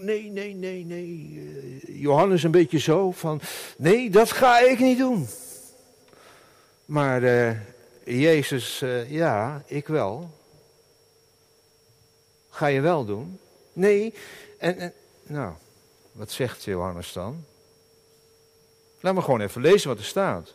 nee, 0.00 0.30
nee, 0.30 0.54
nee, 0.54 0.84
nee. 0.84 1.40
Eh, 1.86 2.00
Johannes 2.00 2.42
een 2.42 2.50
beetje 2.50 2.78
zo 2.78 3.10
van, 3.10 3.40
nee, 3.76 4.10
dat 4.10 4.32
ga 4.32 4.58
ik 4.58 4.78
niet 4.78 4.98
doen. 4.98 5.28
Maar 6.84 7.22
uh, 7.22 7.50
Jezus, 8.04 8.82
uh, 8.82 9.10
ja, 9.10 9.62
ik 9.66 9.86
wel. 9.86 10.30
Ga 12.50 12.66
je 12.66 12.80
wel 12.80 13.04
doen? 13.04 13.38
Nee. 13.72 14.14
En, 14.58 14.78
en, 14.78 14.92
nou, 15.22 15.52
wat 16.12 16.30
zegt 16.30 16.64
Johannes 16.64 17.12
dan? 17.12 17.44
Laat 19.00 19.14
me 19.14 19.22
gewoon 19.22 19.40
even 19.40 19.60
lezen 19.60 19.88
wat 19.88 19.98
er 19.98 20.04
staat. 20.04 20.54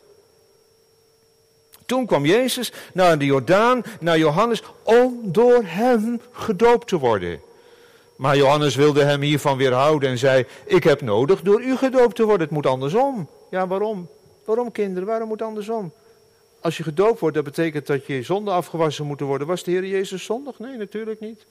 Toen 1.86 2.06
kwam 2.06 2.26
Jezus 2.26 2.72
naar 2.92 3.18
de 3.18 3.24
Jordaan, 3.24 3.82
naar 4.00 4.18
Johannes, 4.18 4.62
om 4.82 5.18
door 5.22 5.62
hem 5.64 6.20
gedoopt 6.32 6.88
te 6.88 6.98
worden. 6.98 7.40
Maar 8.16 8.36
Johannes 8.36 8.74
wilde 8.74 9.02
hem 9.02 9.20
hiervan 9.20 9.56
weerhouden 9.56 10.10
en 10.10 10.18
zei: 10.18 10.46
Ik 10.64 10.84
heb 10.84 11.00
nodig 11.00 11.40
door 11.40 11.62
u 11.62 11.76
gedoopt 11.76 12.16
te 12.16 12.24
worden. 12.24 12.40
Het 12.40 12.50
moet 12.50 12.66
andersom. 12.66 13.28
Ja, 13.50 13.66
waarom? 13.66 14.08
Waarom, 14.44 14.72
kinderen? 14.72 15.08
Waarom 15.08 15.28
moet 15.28 15.42
andersom? 15.42 15.92
Als 16.60 16.76
je 16.76 16.82
gedoopt 16.82 17.20
wordt, 17.20 17.34
dat 17.34 17.44
betekent 17.44 17.86
dat 17.86 18.06
je 18.06 18.22
zonde 18.22 18.50
afgewassen 18.50 19.06
moet 19.06 19.20
worden. 19.20 19.46
Was 19.46 19.62
de 19.62 19.70
Heer 19.70 19.86
Jezus 19.86 20.24
zondig? 20.24 20.58
Nee, 20.58 20.76
natuurlijk 20.76 21.20
niet. 21.20 21.46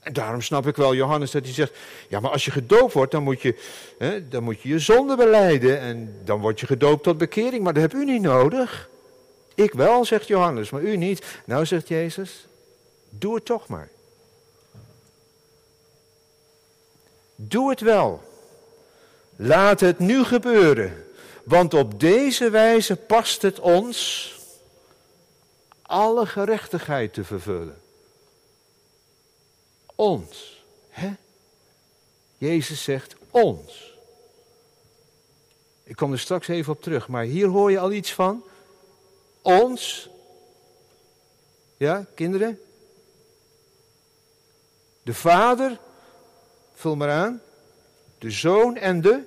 En 0.00 0.12
daarom 0.12 0.40
snap 0.40 0.66
ik 0.66 0.76
wel 0.76 0.94
Johannes 0.94 1.30
dat 1.30 1.44
hij 1.44 1.52
zegt, 1.52 1.72
ja 2.08 2.20
maar 2.20 2.30
als 2.30 2.44
je 2.44 2.50
gedoopt 2.50 2.92
wordt, 2.92 3.12
dan 3.12 3.22
moet 3.22 3.42
je, 3.42 3.54
hè, 3.98 4.28
dan 4.28 4.42
moet 4.42 4.60
je 4.60 4.68
je 4.68 4.78
zonde 4.78 5.16
beleiden 5.16 5.80
en 5.80 6.20
dan 6.24 6.40
word 6.40 6.60
je 6.60 6.66
gedoopt 6.66 7.02
tot 7.02 7.18
bekering, 7.18 7.62
maar 7.62 7.72
dat 7.72 7.82
heb 7.82 7.94
u 7.94 8.04
niet 8.04 8.22
nodig. 8.22 8.88
Ik 9.56 9.72
wel, 9.72 10.04
zegt 10.04 10.26
Johannes, 10.26 10.70
maar 10.70 10.82
u 10.82 10.96
niet. 10.96 11.24
Nou, 11.44 11.66
zegt 11.66 11.88
Jezus, 11.88 12.46
doe 13.08 13.34
het 13.34 13.44
toch 13.44 13.68
maar. 13.68 13.88
Doe 17.34 17.70
het 17.70 17.80
wel. 17.80 18.22
Laat 19.36 19.80
het 19.80 19.98
nu 19.98 20.24
gebeuren. 20.24 21.04
Want 21.44 21.74
op 21.74 22.00
deze 22.00 22.50
wijze 22.50 22.96
past 22.96 23.42
het 23.42 23.60
ons 23.60 24.30
alle 25.82 26.26
gerechtigheid 26.26 27.12
te 27.12 27.24
vervullen. 27.24 27.80
Ons. 29.94 30.64
Hè? 30.88 31.14
Jezus 32.38 32.82
zegt 32.82 33.16
ons. 33.30 33.94
Ik 35.84 35.96
kom 35.96 36.12
er 36.12 36.18
straks 36.18 36.48
even 36.48 36.72
op 36.72 36.82
terug, 36.82 37.08
maar 37.08 37.24
hier 37.24 37.46
hoor 37.46 37.70
je 37.70 37.78
al 37.78 37.92
iets 37.92 38.12
van. 38.12 38.44
Ons. 39.46 40.08
Ja, 41.76 42.06
kinderen? 42.14 42.60
De 45.02 45.14
Vader, 45.14 45.78
vul 46.74 46.96
maar 46.96 47.10
aan. 47.10 47.40
De 48.18 48.30
Zoon 48.30 48.76
en 48.76 49.00
de 49.00 49.22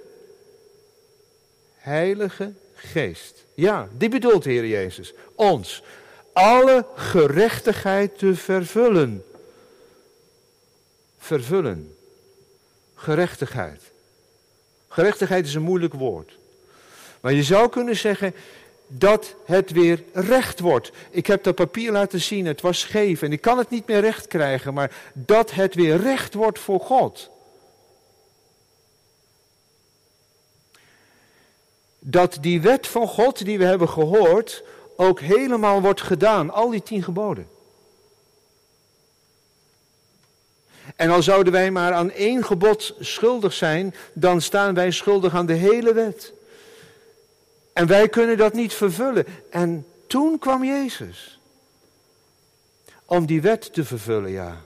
Heilige 1.75 2.53
Geest. 2.75 3.45
Ja, 3.53 3.89
die 3.97 4.09
bedoelt 4.09 4.43
Heer 4.43 4.67
Jezus. 4.67 5.13
Ons. 5.35 5.83
Alle 6.33 6.85
gerechtigheid 6.95 8.17
te 8.17 8.35
vervullen 8.35 9.23
vervullen. 11.29 11.95
Gerechtigheid. 12.95 13.81
Gerechtigheid 14.87 15.45
is 15.45 15.53
een 15.53 15.61
moeilijk 15.61 15.93
woord. 15.93 16.37
Maar 17.21 17.33
je 17.33 17.43
zou 17.43 17.69
kunnen 17.69 17.95
zeggen 17.95 18.33
dat 18.91 19.35
het 19.45 19.71
weer 19.71 20.03
recht 20.13 20.59
wordt. 20.59 20.91
Ik 21.09 21.27
heb 21.27 21.43
dat 21.43 21.55
papier 21.55 21.91
laten 21.91 22.21
zien, 22.21 22.45
het 22.45 22.61
was 22.61 22.79
scheef 22.79 23.21
en 23.21 23.31
ik 23.31 23.41
kan 23.41 23.57
het 23.57 23.69
niet 23.69 23.87
meer 23.87 23.99
recht 23.99 24.27
krijgen, 24.27 24.73
maar 24.73 24.91
dat 25.13 25.51
het 25.51 25.75
weer 25.75 25.97
recht 25.97 26.33
wordt 26.33 26.59
voor 26.59 26.79
God. 26.79 27.29
Dat 31.99 32.37
die 32.41 32.61
wet 32.61 32.87
van 32.87 33.07
God 33.07 33.45
die 33.45 33.57
we 33.57 33.65
hebben 33.65 33.89
gehoord 33.89 34.63
ook 34.95 35.19
helemaal 35.19 35.81
wordt 35.81 36.01
gedaan, 36.01 36.51
al 36.51 36.69
die 36.69 36.83
tien 36.83 37.03
geboden. 37.03 37.47
En 40.95 41.09
al 41.09 41.21
zouden 41.21 41.53
wij 41.53 41.71
maar 41.71 41.93
aan 41.93 42.11
één 42.11 42.43
gebod 42.43 42.95
schuldig 42.99 43.53
zijn, 43.53 43.95
dan 44.13 44.41
staan 44.41 44.73
wij 44.73 44.91
schuldig 44.91 45.33
aan 45.33 45.45
de 45.45 45.53
hele 45.53 45.93
wet. 45.93 46.33
En 47.79 47.87
wij 47.87 48.09
kunnen 48.09 48.37
dat 48.37 48.53
niet 48.53 48.73
vervullen. 48.73 49.25
En 49.49 49.85
toen 50.07 50.39
kwam 50.39 50.63
Jezus. 50.63 51.39
Om 53.05 53.25
die 53.25 53.41
wet 53.41 53.73
te 53.73 53.85
vervullen, 53.85 54.31
ja. 54.31 54.61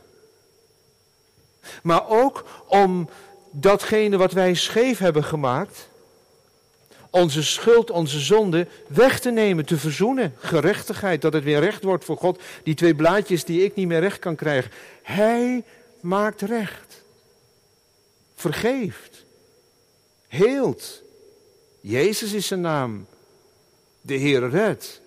Maar 1.84 2.10
ook 2.10 2.45
om 2.67 3.10
datgene 3.52 4.17
wat 4.17 4.32
wij 4.32 4.54
scheef 4.54 4.97
hebben 4.97 5.23
gemaakt, 5.23 5.89
onze 7.10 7.43
schuld, 7.43 7.89
onze 7.89 8.19
zonde 8.19 8.67
weg 8.88 9.19
te 9.19 9.32
nemen, 9.32 9.65
te 9.65 9.78
verzoenen. 9.78 10.36
Gerechtigheid, 10.38 11.21
dat 11.21 11.34
het 11.34 11.43
weer 11.43 11.60
recht 11.60 11.84
wordt 11.84 12.06
voor 12.06 12.17
God. 12.17 12.41
Die 12.63 12.76
twee 12.76 12.95
blaadjes 12.95 13.43
die 13.43 13.63
ik 13.63 13.76
niet 13.76 13.88
meer 13.88 13.99
recht 13.99 14.19
kan 14.19 14.36
krijgen. 14.36 14.71
Hij 15.02 15.63
maakt 15.99 16.41
recht. 16.41 17.04
Vergeeft. 18.36 19.26
Heelt. 20.28 21.03
Jezus 21.86 22.34
is 22.34 22.48
zijn 22.48 22.62
naam. 22.62 23.06
De 24.02 24.13
Heer 24.13 24.50
redt. 24.50 25.02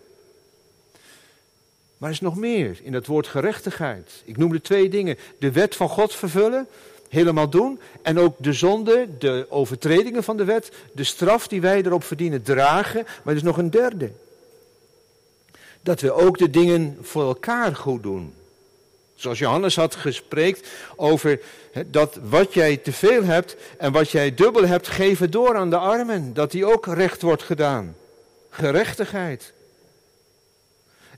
Maar 1.97 2.09
er 2.09 2.15
is 2.15 2.21
nog 2.21 2.37
meer 2.37 2.79
in 2.83 2.95
het 2.95 3.07
woord 3.07 3.27
gerechtigheid. 3.27 4.23
Ik 4.25 4.37
noemde 4.37 4.61
twee 4.61 4.89
dingen. 4.89 5.19
De 5.39 5.53
wet 5.53 5.77
van 5.77 5.89
God 5.89 6.15
vervullen, 6.15 6.67
helemaal 7.09 7.49
doen. 7.49 7.81
En 8.03 8.19
ook 8.19 8.37
de 8.39 8.53
zonde, 8.53 9.09
de 9.19 9.47
overtredingen 9.49 10.25
van 10.25 10.37
de 10.37 10.45
wet, 10.45 10.73
de 10.93 11.05
straf 11.05 11.49
die 11.49 11.61
wij 11.61 11.83
erop 11.83 12.05
verdienen 12.05 12.43
dragen. 12.43 13.03
Maar 13.05 13.33
er 13.35 13.37
is 13.37 13.43
nog 13.43 13.59
een 13.59 13.71
derde. 13.71 14.11
Dat 15.81 16.01
we 16.01 16.13
ook 16.13 16.39
de 16.39 16.51
dingen 16.51 16.99
voor 17.01 17.23
elkaar 17.23 17.77
goed 17.77 18.03
doen. 18.03 18.35
Zoals 19.17 19.39
Johannes 19.39 19.77
had 19.77 19.95
gespreekt 19.95 20.69
over 20.97 21.41
dat 21.87 22.19
wat 22.23 22.55
jij 22.55 22.77
te 22.77 22.93
veel 22.93 23.25
hebt 23.25 23.57
en 23.79 23.93
wat 23.93 24.11
jij 24.11 24.35
dubbel 24.35 24.67
hebt, 24.67 24.97
het 24.97 25.33
door 25.33 25.57
aan 25.57 25.71
de 25.71 25.77
armen. 25.77 26.35
Dat 26.35 26.51
die 26.51 26.67
ook 26.67 26.87
recht 26.87 27.23
wordt 27.23 27.43
gedaan. 27.43 27.97
Gerechtigheid. 28.51 29.53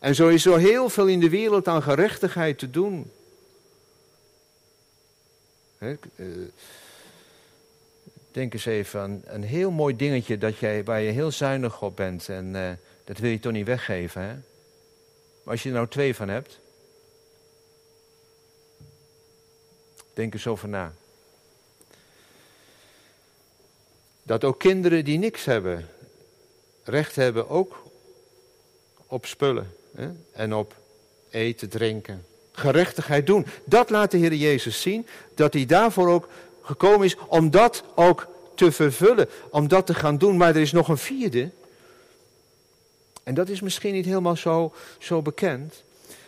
En 0.00 0.14
zo 0.14 0.28
is 0.28 0.42
zo 0.42 0.56
heel 0.56 0.88
veel 0.88 1.06
in 1.06 1.20
de 1.20 1.28
wereld 1.28 1.68
aan 1.68 1.82
gerechtigheid 1.82 2.58
te 2.58 2.70
doen. 2.70 3.10
He, 5.78 5.94
uh, 6.16 6.26
denk 8.30 8.52
eens 8.52 8.66
even 8.66 9.00
aan 9.00 9.22
een 9.24 9.42
heel 9.42 9.70
mooi 9.70 9.96
dingetje 9.96 10.38
dat 10.38 10.58
jij, 10.58 10.84
waar 10.84 11.00
je 11.00 11.10
heel 11.10 11.30
zuinig 11.30 11.82
op 11.82 11.96
bent. 11.96 12.28
En 12.28 12.54
uh, 12.54 12.70
dat 13.04 13.18
wil 13.18 13.30
je 13.30 13.40
toch 13.40 13.52
niet 13.52 13.66
weggeven, 13.66 14.22
hè? 14.22 14.32
Maar 15.42 15.54
als 15.54 15.62
je 15.62 15.68
er 15.68 15.74
nou 15.74 15.88
twee 15.88 16.14
van 16.14 16.28
hebt. 16.28 16.58
Denk 20.18 20.32
eens 20.34 20.46
over 20.46 20.68
na. 20.68 20.92
Dat 24.22 24.44
ook 24.44 24.58
kinderen 24.58 25.04
die 25.04 25.18
niks 25.18 25.44
hebben, 25.44 25.88
recht 26.84 27.16
hebben 27.16 27.48
ook 27.48 27.82
op 29.06 29.26
spullen 29.26 29.74
hè? 29.94 30.08
en 30.32 30.54
op 30.54 30.74
eten, 31.30 31.68
drinken. 31.68 32.26
Gerechtigheid 32.52 33.26
doen. 33.26 33.46
Dat 33.64 33.90
laat 33.90 34.10
de 34.10 34.16
Heer 34.16 34.34
Jezus 34.34 34.80
zien, 34.80 35.06
dat 35.34 35.52
hij 35.52 35.66
daarvoor 35.66 36.08
ook 36.08 36.28
gekomen 36.62 37.06
is 37.06 37.16
om 37.28 37.50
dat 37.50 37.84
ook 37.94 38.26
te 38.54 38.72
vervullen, 38.72 39.28
om 39.50 39.68
dat 39.68 39.86
te 39.86 39.94
gaan 39.94 40.18
doen. 40.18 40.36
Maar 40.36 40.54
er 40.54 40.60
is 40.60 40.72
nog 40.72 40.88
een 40.88 40.98
vierde. 40.98 41.50
En 43.22 43.34
dat 43.34 43.48
is 43.48 43.60
misschien 43.60 43.92
niet 43.92 44.06
helemaal 44.06 44.36
zo, 44.36 44.74
zo 44.98 45.22
bekend. 45.22 45.82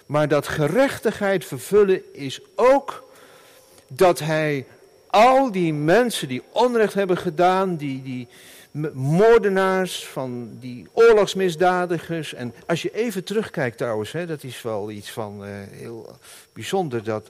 Maar 0.06 0.28
dat 0.28 0.48
gerechtigheid 0.48 1.44
vervullen 1.44 2.14
is 2.14 2.40
ook 2.54 3.08
dat 3.92 4.18
hij 4.18 4.66
al 5.06 5.52
die 5.52 5.74
mensen 5.74 6.28
die 6.28 6.42
onrecht 6.52 6.94
hebben 6.94 7.18
gedaan, 7.18 7.76
die, 7.76 8.02
die 8.02 8.28
moordenaars, 8.92 10.06
van 10.06 10.50
die 10.60 10.88
oorlogsmisdadigers. 10.92 12.34
En 12.34 12.54
als 12.66 12.82
je 12.82 12.94
even 12.94 13.24
terugkijkt 13.24 13.76
trouwens, 13.76 14.12
hè, 14.12 14.26
dat 14.26 14.42
is 14.42 14.62
wel 14.62 14.90
iets 14.90 15.10
van 15.10 15.44
uh, 15.44 15.48
heel 15.70 16.16
bijzonder, 16.52 17.04
dat 17.04 17.28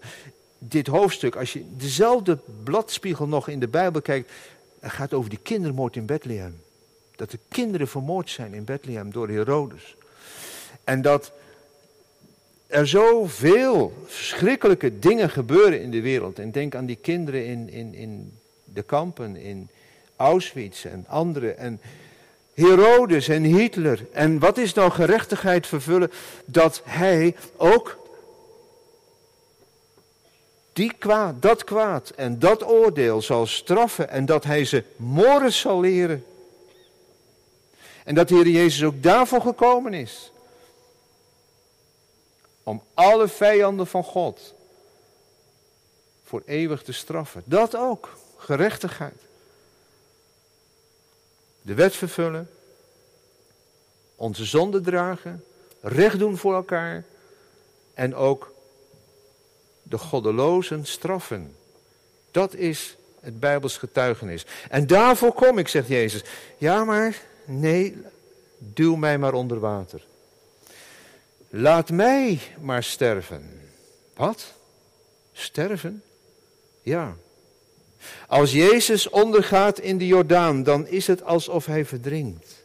dit 0.59 0.87
hoofdstuk, 0.87 1.37
als 1.37 1.53
je 1.53 1.64
dezelfde 1.77 2.38
bladspiegel 2.64 3.27
nog 3.27 3.49
in 3.49 3.61
de 3.61 3.68
Bijbel 3.68 4.01
kijkt, 4.01 4.31
gaat 4.81 5.14
over 5.14 5.31
die 5.31 5.38
kindermoord 5.42 5.96
in 5.96 6.07
Bethlehem. 6.07 6.61
Dat 7.16 7.31
de 7.31 7.38
kinderen 7.49 7.88
vermoord 7.88 8.31
zijn 8.31 8.55
in 8.55 8.64
Bethlehem 8.64 9.12
door 9.12 9.29
Herodes. 9.29 9.96
En 10.85 11.03
dat 11.03 11.33
er 12.70 12.88
zoveel 12.88 13.92
verschrikkelijke 14.06 14.98
dingen 14.98 15.30
gebeuren 15.30 15.83
in 15.83 15.90
de 15.90 16.00
wereld. 16.00 16.38
En 16.38 16.50
denk 16.50 16.74
aan 16.74 16.87
die 16.87 16.98
kinderen 17.02 17.46
in, 17.46 17.70
in, 17.70 17.94
in 17.94 18.38
de 18.64 18.83
kampen, 18.83 19.37
in 19.37 19.68
Auschwitz 20.16 20.85
en 20.85 21.04
andere. 21.09 21.50
En 21.50 21.80
Herodes 22.54 23.28
en 23.28 23.42
Hitler. 23.42 24.06
En 24.12 24.38
wat 24.38 24.59
is 24.59 24.74
nou 24.74 24.90
gerechtigheid 24.90 25.66
vervullen? 25.66 26.11
Dat 26.44 26.83
hij 26.85 27.37
ook 27.56 27.98
die 30.72 30.92
kwaad, 30.98 31.42
dat 31.42 31.64
kwaad 31.64 32.11
en 32.11 32.38
dat 32.38 32.66
oordeel 32.66 33.22
zal 33.22 33.46
straffen 33.46 34.09
en 34.09 34.26
dat 34.26 34.44
hij 34.44 34.64
ze 34.64 34.85
moorden 34.96 35.52
zal 35.52 35.80
leren. 35.80 36.24
En 38.04 38.14
dat 38.14 38.28
de 38.28 38.35
Heer 38.35 38.48
Jezus 38.48 38.85
ook 38.85 39.02
daarvoor 39.02 39.40
gekomen 39.40 39.94
is. 39.94 40.33
Om 42.70 42.83
alle 42.94 43.28
vijanden 43.28 43.87
van 43.87 44.04
God 44.04 44.54
voor 46.24 46.42
eeuwig 46.46 46.83
te 46.83 46.92
straffen. 46.92 47.42
Dat 47.44 47.76
ook, 47.76 48.16
gerechtigheid. 48.37 49.20
De 51.62 51.74
wet 51.74 51.96
vervullen, 51.96 52.50
onze 54.16 54.44
zonde 54.44 54.80
dragen, 54.80 55.44
recht 55.80 56.18
doen 56.18 56.37
voor 56.37 56.54
elkaar 56.54 57.04
en 57.94 58.14
ook 58.14 58.52
de 59.83 59.98
goddelozen 59.98 60.87
straffen. 60.87 61.56
Dat 62.30 62.54
is 62.54 62.96
het 63.20 63.40
Bijbels 63.40 63.76
getuigenis. 63.78 64.46
En 64.68 64.87
daarvoor 64.87 65.33
kom 65.33 65.59
ik, 65.59 65.68
zegt 65.68 65.88
Jezus. 65.88 66.22
Ja, 66.59 66.85
maar 66.85 67.22
nee, 67.44 68.02
duw 68.59 68.96
mij 68.96 69.18
maar 69.18 69.35
onder 69.35 69.61
water. 69.61 70.09
Laat 71.52 71.90
mij 71.90 72.40
maar 72.60 72.82
sterven. 72.82 73.60
Wat? 74.14 74.52
Sterven? 75.32 76.02
Ja. 76.82 77.16
Als 78.28 78.52
Jezus 78.52 79.08
ondergaat 79.08 79.78
in 79.78 79.98
de 79.98 80.06
Jordaan, 80.06 80.62
dan 80.62 80.86
is 80.86 81.06
het 81.06 81.22
alsof 81.22 81.66
hij 81.66 81.84
verdrinkt. 81.84 82.64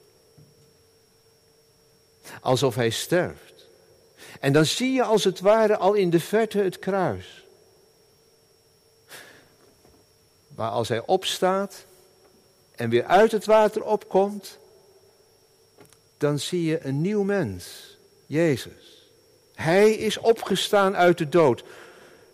Alsof 2.41 2.75
hij 2.75 2.89
sterft. 2.89 3.67
En 4.39 4.53
dan 4.53 4.65
zie 4.65 4.93
je 4.93 5.03
als 5.03 5.23
het 5.23 5.39
ware 5.39 5.77
al 5.77 5.93
in 5.93 6.09
de 6.09 6.19
verte 6.19 6.57
het 6.57 6.79
kruis. 6.79 7.45
Maar 10.55 10.69
als 10.69 10.87
hij 10.87 11.05
opstaat 11.05 11.85
en 12.75 12.89
weer 12.89 13.03
uit 13.03 13.31
het 13.31 13.45
water 13.45 13.83
opkomt, 13.83 14.57
dan 16.17 16.39
zie 16.39 16.63
je 16.63 16.85
een 16.85 17.01
nieuw 17.01 17.23
mens, 17.23 17.84
Jezus. 18.25 19.11
Hij 19.53 19.91
is 19.91 20.17
opgestaan 20.17 20.95
uit 20.95 21.17
de 21.17 21.29
dood. 21.29 21.63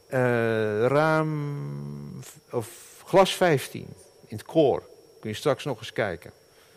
Uh, 0.10 0.86
raam 0.86 2.24
of 2.52 3.02
glas 3.06 3.36
15 3.36 3.82
in 4.28 4.38
het 4.38 4.46
koor. 4.46 4.84
Kun 5.20 5.30
je 5.30 5.36
straks 5.36 5.64
nog 5.64 5.80
eens 5.80 5.94
kijken. 5.94 6.32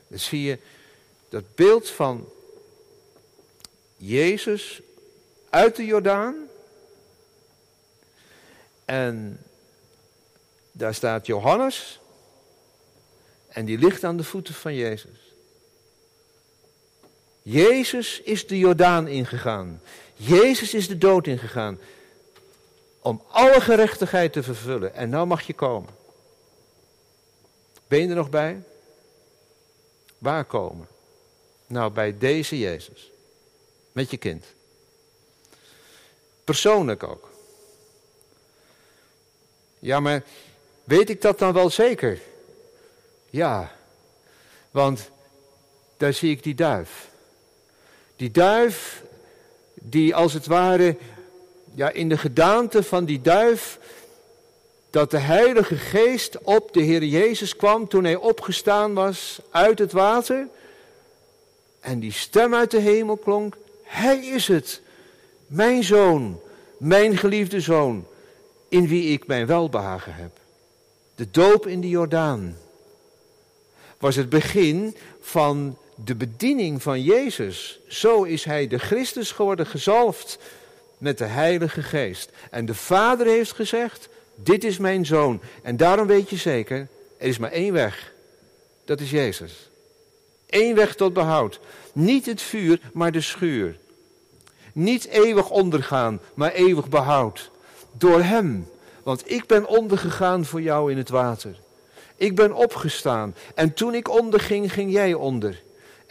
Dan 0.09 0.19
zie 0.19 0.43
je 0.43 0.59
dat 1.29 1.55
beeld 1.55 1.91
van 1.91 2.29
Jezus 3.97 4.83
uit 5.51 5.77
de 5.77 5.85
Jordaan. 5.85 6.49
En 8.85 9.41
daar 10.73 10.95
staat 10.95 11.27
Johannes. 11.27 12.01
En 13.49 13.65
die 13.65 13.79
ligt 13.79 14.05
aan 14.05 14.17
de 14.17 14.25
voeten 14.25 14.55
van 14.55 14.75
Jezus. 14.75 15.34
Jezus 17.47 18.21
is 18.21 18.47
de 18.47 18.59
Jordaan 18.59 19.09
ingegaan. 19.09 19.83
Jezus 20.15 20.75
is 20.75 20.89
de 20.89 20.99
dood 20.99 21.27
ingegaan. 21.27 21.79
Om 23.01 23.23
alle 23.29 23.61
gerechtigheid 23.61 24.33
te 24.33 24.43
vervullen. 24.43 24.95
En 24.95 25.09
nou 25.09 25.27
mag 25.27 25.43
je 25.43 25.55
komen. 25.55 25.91
Ben 27.87 28.01
je 28.01 28.09
er 28.09 28.15
nog 28.15 28.31
bij? 28.31 28.63
Waar 30.19 30.45
komen? 30.45 30.89
Nou, 31.67 31.93
bij 31.93 32.19
deze 32.19 32.59
Jezus. 32.59 33.11
Met 33.93 34.11
je 34.11 34.17
kind. 34.17 34.45
Persoonlijk 36.45 37.03
ook. 37.03 37.31
Ja, 39.79 40.01
maar 40.01 40.23
weet 40.85 41.11
ik 41.11 41.23
dat 41.23 41.39
dan 41.39 41.53
wel 41.53 41.71
zeker? 41.71 42.21
Ja, 43.31 43.77
want 44.71 45.11
daar 45.97 46.13
zie 46.13 46.31
ik 46.31 46.43
die 46.43 46.55
duif. 46.55 47.13
Die 48.17 48.31
duif 48.31 49.03
die 49.75 50.15
als 50.15 50.33
het 50.33 50.47
ware 50.47 50.97
ja, 51.75 51.91
in 51.91 52.09
de 52.09 52.19
gedaante 52.19 52.83
van 52.83 53.05
die 53.05 53.21
duif 53.21 53.79
dat 54.91 55.11
de 55.11 55.19
Heilige 55.19 55.77
Geest 55.77 56.39
op 56.43 56.73
de 56.73 56.81
Heer 56.81 57.05
Jezus 57.05 57.57
kwam 57.57 57.89
toen 57.89 58.05
hij 58.05 58.17
opgestaan 58.17 58.95
was 58.95 59.41
uit 59.51 59.79
het 59.79 59.93
water. 59.93 60.49
En 61.81 62.01
die 62.01 62.13
stem 62.13 62.55
uit 62.55 62.71
de 62.71 62.81
hemel 62.81 63.17
klonk, 63.17 63.57
Hij 63.83 64.27
is 64.27 64.49
het 64.49 64.81
mijn 65.47 65.85
zoon, 65.85 66.41
mijn 66.77 67.17
geliefde 67.17 67.61
zoon, 67.61 68.07
in 68.69 68.89
wie 68.89 69.13
ik 69.13 69.27
mijn 69.27 69.47
welbehagen 69.47 70.15
heb. 70.15 70.39
De 71.15 71.31
doop 71.31 71.67
in 71.67 71.81
de 71.81 71.89
Jordaan 71.89 72.57
was 73.99 74.17
het 74.17 74.29
begin 74.29 74.97
van 75.21 75.79
de 75.95 76.15
bediening 76.15 76.83
van 76.83 77.03
Jezus. 77.03 77.81
Zo 77.89 78.23
is 78.23 78.45
hij 78.45 78.67
de 78.67 78.79
Christus 78.79 79.33
geworden, 79.33 79.67
gezalfd 79.67 80.39
met 80.99 81.19
de 81.19 81.25
Heilige 81.25 81.83
Geest. 81.83 82.31
En 82.51 82.67
de 82.67 82.75
Vader 82.75 83.27
heeft 83.27 83.53
gezegd, 83.53 84.09
dit 84.35 84.65
is 84.65 84.79
mijn 84.79 85.07
zoon. 85.07 85.41
En 85.63 85.77
daarom 85.77 86.07
weet 86.07 86.31
je 86.31 86.37
zeker, 86.37 86.89
er 87.19 87.27
is 87.27 87.39
maar 87.39 87.53
één 87.53 87.73
weg. 87.73 88.13
Dat 88.85 89.01
is 89.01 89.11
Jezus. 89.11 89.69
Eén 90.49 90.75
weg 90.75 90.95
tot 90.95 91.13
behoud. 91.13 91.61
Niet 91.93 92.27
het 92.27 92.43
vuur, 92.43 92.81
maar 92.93 93.13
de 93.13 93.21
schuur. 93.21 93.79
Niet 94.73 95.07
eeuwig 95.07 95.51
ondergaan, 95.51 96.21
maar 96.35 96.53
eeuwig 96.53 96.89
behoud. 96.89 97.51
Door 97.93 98.23
Hem. 98.23 98.69
Want 99.03 99.31
ik 99.31 99.47
ben 99.47 99.67
ondergegaan 99.67 100.45
voor 100.45 100.63
jou 100.63 100.91
in 100.91 100.97
het 100.97 101.09
water. 101.09 101.57
Ik 102.17 102.35
ben 102.35 102.53
opgestaan. 102.53 103.35
En 103.55 103.75
toen 103.75 103.95
ik 103.95 104.11
onderging, 104.11 104.73
ging 104.73 104.93
jij 104.93 105.15
onder. 105.15 105.63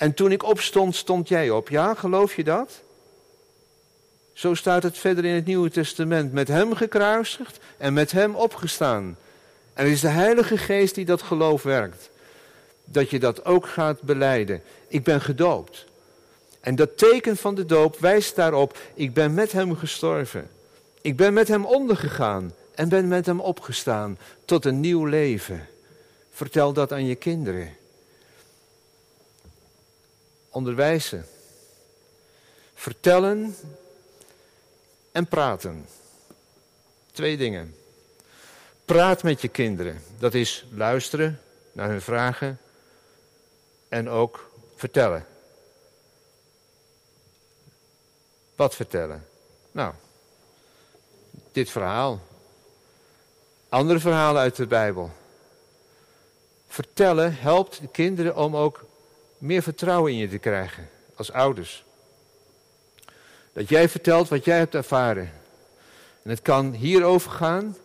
En 0.04 0.13
toen 0.13 0.32
ik 0.32 0.44
opstond, 0.44 0.96
stond 0.96 1.28
jij 1.28 1.50
op. 1.50 1.70
Ja, 1.70 1.94
geloof 1.94 2.36
je 2.36 2.44
dat? 2.44 2.82
Zo 4.34 4.54
staat 4.54 4.84
het 4.84 4.98
verder 4.98 5.26
in 5.26 5.34
het 5.34 5.46
Nieuwe 5.46 5.70
Testament. 5.70 6.34
Met 6.34 6.48
Hem 6.48 6.76
gekruisigd 6.76 7.60
en 7.78 7.94
met 7.94 8.12
Hem 8.12 8.36
opgestaan. 8.36 9.18
En 9.74 9.84
het 9.84 9.94
is 9.94 10.02
de 10.02 10.08
Heilige 10.08 10.58
Geest 10.58 10.96
die 10.96 11.06
dat 11.06 11.22
geloof 11.22 11.63
werkt. 11.63 12.10
Dat 12.86 13.10
je 13.10 13.20
dat 13.20 13.46
ook 13.46 13.68
gaat 13.68 14.02
beleiden. 14.02 14.62
Ik 14.88 15.04
ben 15.04 15.22
gedoopt. 15.22 15.86
En 16.60 16.76
dat 16.76 16.98
teken 16.98 17.38
van 17.38 17.56
de 17.56 17.66
doop 17.66 18.00
wijst 18.00 18.36
daarop, 18.36 18.78
ik 18.94 19.13
ben 19.13 19.34
met 19.34 19.52
hem 19.52 19.76
gestorven. 19.76 20.50
Ik 21.02 21.18
ben 21.18 21.34
met 21.34 21.48
hem 21.48 21.66
ondergegaan 21.66 22.54
en 22.76 22.89
ben 22.89 23.08
met 23.08 23.26
hem 23.26 23.39
opgestaan 23.39 24.18
tot 24.46 24.66
een 24.66 24.80
nieuw 24.80 25.06
leven. 25.06 25.68
Vertel 26.32 26.74
dat 26.74 26.92
aan 26.92 27.06
je 27.06 27.16
kinderen. 27.16 27.82
Onderwijzen. 30.54 31.26
Vertellen 32.74 33.56
en 35.12 35.28
praten. 35.28 35.88
Twee 37.12 37.38
dingen. 37.38 37.76
Praat 38.86 39.24
met 39.24 39.42
je 39.42 39.48
kinderen. 39.48 40.04
Dat 40.18 40.34
is 40.34 40.66
luisteren 40.72 41.42
naar 41.72 41.89
hun 41.89 42.02
vragen 42.02 42.60
en 43.89 44.10
ook 44.10 44.52
vertellen. 44.76 45.26
Wat 48.56 48.76
vertellen? 48.76 49.28
Nou, 49.72 49.94
dit 51.52 51.70
verhaal. 51.70 52.22
Andere 53.70 54.00
verhalen 54.00 54.42
uit 54.42 54.56
de 54.56 54.68
Bijbel. 54.68 55.12
Vertellen 56.68 57.36
helpt 57.36 57.82
de 57.82 57.88
kinderen 57.88 58.36
om 58.36 58.56
ook 58.56 58.86
meer 59.43 59.63
vertrouwen 59.63 60.12
in 60.12 60.17
je 60.17 60.29
te 60.29 60.38
krijgen 60.38 60.89
als 61.15 61.32
ouders. 61.32 61.84
Dat 63.53 63.69
jij 63.69 63.89
vertelt 63.89 64.29
wat 64.29 64.45
jij 64.45 64.58
hebt 64.58 64.75
ervaren. 64.75 65.32
En 66.23 66.29
het 66.29 66.41
kan 66.41 66.73
hierover 66.73 67.32
gaan. 67.32 67.77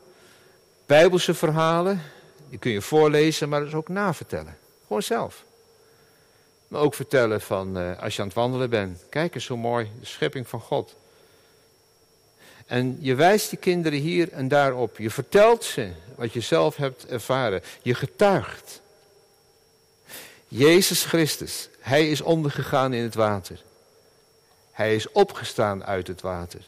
Bijbelse 0.86 1.34
verhalen, 1.34 2.02
die 2.48 2.58
kun 2.58 2.70
je 2.70 2.82
voorlezen, 2.82 3.48
maar 3.48 3.60
dus 3.60 3.74
ook 3.74 3.88
navertellen. 3.88 4.56
Gewoon 4.86 5.02
zelf. 5.02 5.44
Maar 6.68 6.80
ook 6.80 6.94
vertellen 6.94 7.40
van 7.40 7.78
uh, 7.78 7.98
als 7.98 8.14
je 8.14 8.20
aan 8.20 8.28
het 8.28 8.36
wandelen 8.36 8.70
bent. 8.70 9.04
Kijk 9.08 9.34
eens 9.34 9.46
hoe 9.46 9.58
mooi, 9.58 9.90
de 10.00 10.06
schepping 10.06 10.48
van 10.48 10.60
God. 10.60 10.96
En 12.66 12.96
je 13.00 13.14
wijst 13.14 13.50
die 13.50 13.58
kinderen 13.58 13.98
hier 13.98 14.32
en 14.32 14.48
daar 14.48 14.74
op. 14.74 14.98
Je 14.98 15.10
vertelt 15.10 15.64
ze 15.64 15.90
wat 16.14 16.32
je 16.32 16.40
zelf 16.40 16.76
hebt 16.76 17.06
ervaren. 17.06 17.62
Je 17.82 17.94
getuigt. 17.94 18.80
Jezus 20.48 21.04
Christus, 21.04 21.68
Hij 21.80 22.11
is 22.11 22.20
ondergegaan 22.20 22.92
in 22.92 23.02
het 23.02 23.14
water. 23.14 23.62
Hij 24.70 24.94
is 24.94 25.12
opgestaan 25.12 25.84
uit 25.84 26.06
het 26.06 26.20
water. 26.20 26.61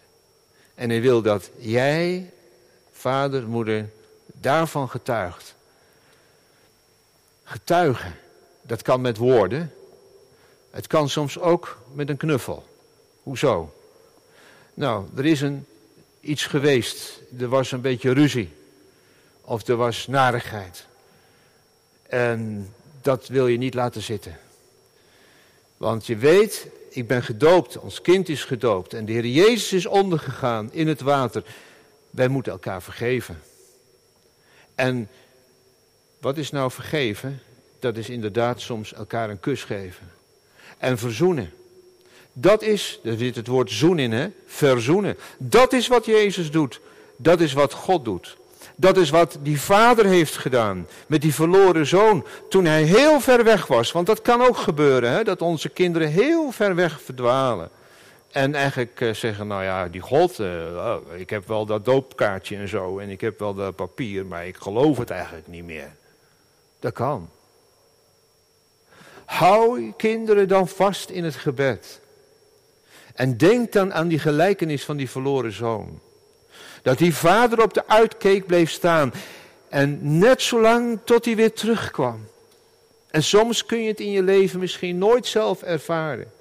En 0.75 0.91
Hij 0.91 1.01
wil 1.01 1.23
dat 1.23 1.51
jij, 1.59 2.31
vader, 2.93 3.49
moeder, 3.49 3.91
daarvan 4.27 4.89
getuigt. 4.89 5.55
Getuigen, 7.45 8.17
dat 8.63 8.83
kan 8.83 9.01
met 9.01 9.17
woorden. 9.17 9.75
Het 10.71 10.87
kan 10.87 11.09
soms 11.09 11.39
ook 11.39 11.79
met 11.93 12.09
een 12.09 12.17
knuffel. 12.17 12.67
Hoezo? 13.23 13.75
Nou, 14.75 15.07
er 15.17 15.27
is 15.27 15.41
een, 15.41 15.67
iets 16.21 16.47
geweest. 16.47 17.21
Er 17.39 17.49
was 17.49 17.73
een 17.73 17.81
beetje 17.81 18.13
ruzie. 18.13 18.53
Of 19.41 19.67
er 19.67 19.77
was 19.77 20.07
narigheid. 20.07 20.87
En 22.03 22.73
dat 23.03 23.29
wil 23.29 23.47
je 23.47 23.59
niet 23.59 23.75
laten 23.75 24.03
zitten. 24.03 24.39
Want 25.77 26.07
je 26.07 26.17
weet, 26.17 26.67
ik 26.89 27.07
ben 27.07 27.23
gedoopt, 27.23 27.79
ons 27.79 28.01
kind 28.01 28.29
is 28.29 28.45
gedoopt 28.45 28.95
en 28.95 29.05
de 29.05 29.13
Heer 29.13 29.27
Jezus 29.27 29.73
is 29.73 29.87
ondergegaan 29.87 30.73
in 30.73 30.89
het 30.89 31.01
water. 31.01 31.45
Wij 32.11 32.29
moeten 32.29 32.53
elkaar 32.53 32.83
vergeven. 32.83 33.43
En 34.75 35.09
wat 36.19 36.39
is 36.39 36.51
nou 36.51 36.71
vergeven? 36.71 37.43
Dat 37.79 37.97
is 37.97 38.09
inderdaad 38.09 38.61
soms 38.61 38.93
elkaar 38.93 39.31
een 39.31 39.41
kus 39.41 39.65
geven. 39.65 40.11
En 40.79 40.99
verzoenen. 40.99 41.53
Dat 42.33 42.63
is, 42.63 43.01
er 43.05 43.19
zit 43.19 43.37
het 43.37 43.47
woord 43.47 43.71
zoen 43.71 43.99
in, 43.99 44.13
hè? 44.13 44.29
Verzoenen. 44.47 45.17
Dat 45.39 45.73
is 45.73 45.87
wat 45.89 46.07
Jezus 46.07 46.51
doet. 46.51 46.81
Dat 47.17 47.41
is 47.41 47.53
wat 47.53 47.73
God 47.73 48.05
doet. 48.05 48.37
Dat 48.81 48.97
is 48.97 49.11
wat 49.11 49.39
die 49.43 49.61
vader 49.61 50.07
heeft 50.07 50.37
gedaan 50.37 50.87
met 51.07 51.21
die 51.21 51.35
verloren 51.35 51.87
zoon 51.87 52.27
toen 52.49 52.65
hij 52.65 52.83
heel 52.83 53.21
ver 53.21 53.45
weg 53.45 53.67
was. 53.67 53.93
Want 53.93 54.07
dat 54.07 54.23
kan 54.23 54.43
ook 54.43 54.57
gebeuren, 54.57 55.11
hè? 55.11 55.25
dat 55.25 55.43
onze 55.43 55.69
kinderen 55.69 56.09
heel 56.09 56.51
ver 56.51 56.75
weg 56.75 57.01
verdwalen. 57.01 57.71
En 58.31 58.55
eigenlijk 58.55 59.01
uh, 59.01 59.15
zeggen, 59.15 59.47
nou 59.47 59.63
ja, 59.63 59.89
die 59.89 60.01
God, 60.01 60.39
uh, 60.39 60.47
oh, 60.77 60.97
ik 61.17 61.31
heb 61.31 61.49
wel 61.49 61.67
dat 61.67 61.85
doopkaartje 61.85 62.57
en 62.57 62.69
zo 62.69 62.99
en 62.99 63.09
ik 63.09 63.21
heb 63.21 63.39
wel 63.39 63.55
dat 63.55 63.77
papier, 63.77 64.27
maar 64.27 64.47
ik 64.47 64.57
geloof 64.57 64.99
het 64.99 65.11
eigenlijk 65.11 65.47
niet 65.47 65.65
meer. 65.65 65.91
Dat 66.79 66.93
kan. 66.93 67.29
Hou 69.25 69.93
kinderen 69.97 70.49
dan 70.49 70.69
vast 70.69 71.11
in 71.11 71.25
het 71.25 71.37
gebed. 71.37 72.01
En 73.15 73.37
denk 73.37 73.73
dan 73.73 73.95
aan 73.95 74.09
die 74.09 74.19
gelijkenis 74.19 74.85
van 74.85 74.97
die 74.97 75.11
verloren 75.11 75.53
zoon. 75.53 76.01
Dat 76.83 76.99
die 76.99 77.15
vader 77.15 77.63
op 77.63 77.75
de 77.75 77.89
uitkeek 77.89 78.47
bleef 78.47 78.71
staan. 78.71 79.13
En 79.69 80.19
net 80.19 80.43
zolang 80.43 80.99
tot 81.05 81.25
hij 81.25 81.37
weer 81.37 81.53
terugkwam. 81.53 82.29
En 83.11 83.23
soms 83.23 83.67
kun 83.67 83.83
je 83.83 83.89
het 83.89 84.01
in 84.01 84.11
je 84.11 84.23
leven 84.23 84.61
misschien 84.61 84.99
nooit 84.99 85.27
zelf 85.27 85.63
ervaren. 85.63 86.33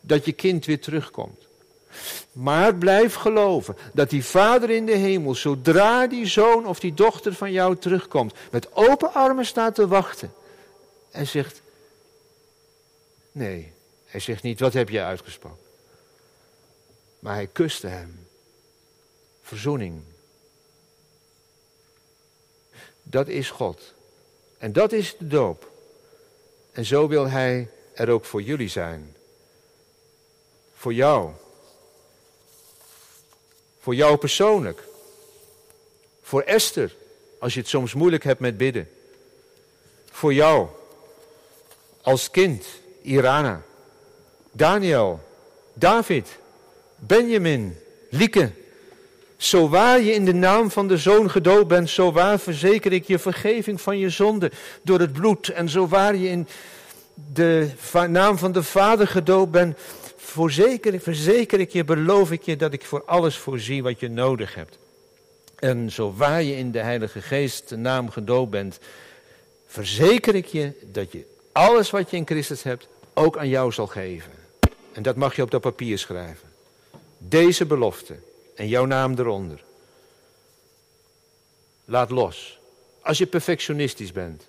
Dat 0.00 0.24
je 0.24 0.32
kind 0.32 0.66
weer 0.66 0.80
terugkomt. 0.80 1.46
Maar 2.32 2.74
blijf 2.74 3.14
geloven 3.14 3.76
dat 3.92 4.10
die 4.10 4.24
vader 4.24 4.70
in 4.70 4.86
de 4.86 4.96
hemel, 4.96 5.34
zodra 5.34 6.06
die 6.06 6.26
zoon 6.26 6.66
of 6.66 6.80
die 6.80 6.94
dochter 6.94 7.34
van 7.34 7.52
jou 7.52 7.76
terugkomt, 7.76 8.34
met 8.50 8.76
open 8.76 9.12
armen 9.12 9.46
staat 9.46 9.74
te 9.74 9.86
wachten. 9.86 10.32
En 11.10 11.26
zegt, 11.26 11.60
nee, 13.32 13.72
hij 14.06 14.20
zegt 14.20 14.42
niet, 14.42 14.60
wat 14.60 14.72
heb 14.72 14.88
je 14.88 15.02
uitgesproken? 15.02 15.58
Maar 17.18 17.34
hij 17.34 17.46
kuste 17.46 17.86
hem 17.86 18.26
verzoening. 19.50 20.02
Dat 23.02 23.28
is 23.28 23.50
God. 23.50 23.94
En 24.58 24.72
dat 24.72 24.92
is 24.92 25.16
de 25.18 25.26
doop. 25.26 25.70
En 26.72 26.84
zo 26.84 27.08
wil 27.08 27.28
Hij 27.28 27.68
er 27.94 28.10
ook 28.10 28.24
voor 28.24 28.42
jullie 28.42 28.68
zijn. 28.68 29.16
Voor 30.74 30.94
jou. 30.94 31.30
Voor 33.80 33.94
jou 33.94 34.16
persoonlijk. 34.16 34.82
Voor 36.22 36.42
Esther, 36.42 36.96
als 37.38 37.54
je 37.54 37.60
het 37.60 37.68
soms 37.68 37.94
moeilijk 37.94 38.24
hebt 38.24 38.40
met 38.40 38.56
bidden. 38.56 38.90
Voor 40.10 40.34
jou, 40.34 40.68
als 42.02 42.30
kind, 42.30 42.66
Irana. 43.02 43.62
Daniel, 44.52 45.20
David, 45.72 46.38
Benjamin, 46.96 47.78
Lieke, 48.10 48.52
zo 49.42 49.68
waar 49.68 50.00
je 50.00 50.12
in 50.12 50.24
de 50.24 50.34
naam 50.34 50.70
van 50.70 50.88
de 50.88 50.96
Zoon 50.96 51.30
gedoopt 51.30 51.68
bent, 51.68 51.90
zo 51.90 52.12
waar 52.12 52.40
verzeker 52.40 52.92
ik 52.92 53.06
je 53.06 53.18
vergeving 53.18 53.80
van 53.80 53.98
je 53.98 54.10
zonde 54.10 54.50
door 54.82 55.00
het 55.00 55.12
bloed. 55.12 55.48
En 55.48 55.68
zo 55.68 55.88
waar 55.88 56.16
je 56.16 56.28
in 56.28 56.48
de 57.32 57.70
naam 58.08 58.38
van 58.38 58.52
de 58.52 58.62
Vader 58.62 59.06
gedoopt 59.06 59.50
bent, 59.50 59.78
verzeker, 60.16 61.60
ik 61.60 61.70
je, 61.70 61.84
beloof 61.84 62.30
ik 62.30 62.42
je 62.42 62.56
dat 62.56 62.72
ik 62.72 62.84
voor 62.84 63.02
alles 63.04 63.36
voorzie 63.36 63.82
wat 63.82 64.00
je 64.00 64.08
nodig 64.08 64.54
hebt. 64.54 64.78
En 65.58 65.90
zo 65.90 66.14
waar 66.16 66.42
je 66.42 66.56
in 66.56 66.70
de 66.70 66.80
Heilige 66.80 67.20
Geest 67.20 67.68
de 67.68 67.76
naam 67.76 68.10
gedoopt 68.10 68.50
bent, 68.50 68.78
verzeker 69.66 70.34
ik 70.34 70.46
je 70.46 70.72
dat 70.82 71.12
je 71.12 71.24
alles 71.52 71.90
wat 71.90 72.10
je 72.10 72.16
in 72.16 72.26
Christus 72.26 72.62
hebt 72.62 72.88
ook 73.14 73.38
aan 73.38 73.48
jou 73.48 73.72
zal 73.72 73.86
geven. 73.86 74.32
En 74.92 75.02
dat 75.02 75.16
mag 75.16 75.36
je 75.36 75.42
op 75.42 75.50
dat 75.50 75.60
papier 75.60 75.98
schrijven. 75.98 76.48
Deze 77.18 77.66
belofte 77.66 78.14
en 78.60 78.68
jouw 78.68 78.84
naam 78.84 79.18
eronder. 79.18 79.62
Laat 81.84 82.10
los. 82.10 82.58
Als 83.00 83.18
je 83.18 83.26
perfectionistisch 83.26 84.12
bent. 84.12 84.46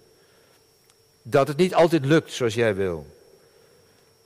Dat 1.22 1.48
het 1.48 1.58
niet 1.58 1.74
altijd 1.74 2.06
lukt 2.06 2.32
zoals 2.32 2.54
jij 2.54 2.76
wil. 2.76 3.06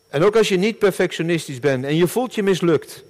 En 0.08 0.24
ook 0.24 0.36
als 0.36 0.48
je 0.48 0.58
niet 0.58 0.80
perfectionistisch 0.80 1.60
bent 1.60 1.86
en 1.86 1.96
je 1.96 2.08
voelt 2.08 2.36
je 2.36 2.44
mislukt. 2.44 3.04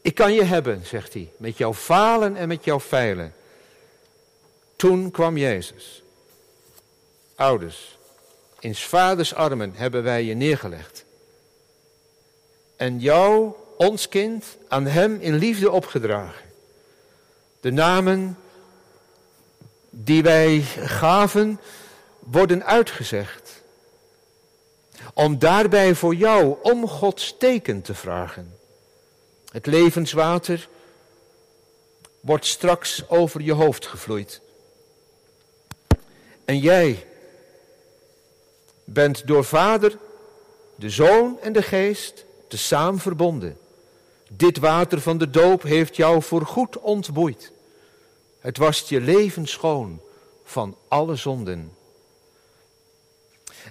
Ik 0.00 0.14
kan 0.14 0.32
je 0.32 0.42
hebben, 0.42 0.86
zegt 0.86 1.12
hij, 1.12 1.32
met 1.36 1.56
jouw 1.56 1.74
falen 1.74 2.36
en 2.36 2.48
met 2.48 2.64
jouw 2.64 2.80
feilen. 2.80 3.34
Toen 4.76 5.10
kwam 5.10 5.36
Jezus. 5.36 6.02
Ouders, 7.34 7.98
in 8.60 8.74
vaders 8.74 9.34
armen 9.34 9.72
hebben 9.74 10.02
wij 10.02 10.24
je 10.24 10.34
neergelegd. 10.34 11.04
En 12.76 12.98
jou 12.98 13.52
ons 13.80 14.08
kind, 14.08 14.44
aan 14.68 14.86
Hem 14.86 15.20
in 15.20 15.34
liefde 15.34 15.70
opgedragen. 15.70 16.44
De 17.60 17.70
namen 17.70 18.38
die 19.90 20.22
wij 20.22 20.60
gaven, 20.84 21.60
worden 22.18 22.64
uitgezegd. 22.64 23.62
Om 25.14 25.38
daarbij 25.38 25.94
voor 25.94 26.14
jou 26.14 26.56
om 26.62 26.88
Gods 26.88 27.34
teken 27.38 27.82
te 27.82 27.94
vragen. 27.94 28.58
Het 29.52 29.66
levenswater 29.66 30.68
wordt 32.20 32.46
straks 32.46 33.08
over 33.08 33.40
je 33.40 33.52
hoofd 33.52 33.86
gevloeid. 33.86 34.40
En 36.44 36.58
jij 36.58 37.06
bent 38.84 39.26
door 39.26 39.44
vader 39.44 39.98
de 40.74 40.90
Zoon 40.90 41.40
en 41.40 41.52
de 41.52 41.62
Geest, 41.62 42.24
tezamen 42.48 43.00
verbonden. 43.00 43.59
Dit 44.32 44.58
water 44.58 45.00
van 45.00 45.18
de 45.18 45.30
doop 45.30 45.62
heeft 45.62 45.96
jou 45.96 46.22
voorgoed 46.22 46.78
ontboeid. 46.78 47.52
Het 48.40 48.56
wast 48.56 48.88
je 48.88 49.00
leven 49.00 49.46
schoon 49.46 50.00
van 50.44 50.76
alle 50.88 51.16
zonden. 51.16 51.72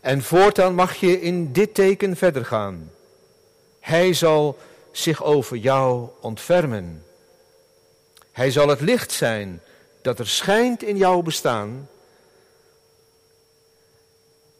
En 0.01 0.23
voortaan 0.23 0.75
mag 0.75 0.95
je 0.95 1.21
in 1.21 1.51
dit 1.51 1.73
teken 1.73 2.17
verder 2.17 2.45
gaan. 2.45 2.91
Hij 3.79 4.13
zal 4.13 4.57
zich 4.91 5.23
over 5.23 5.57
jou 5.57 6.09
ontfermen. 6.21 7.05
Hij 8.31 8.51
zal 8.51 8.67
het 8.67 8.81
licht 8.81 9.11
zijn 9.11 9.61
dat 10.01 10.19
er 10.19 10.27
schijnt 10.27 10.83
in 10.83 10.97
jouw 10.97 11.21
bestaan. 11.21 11.89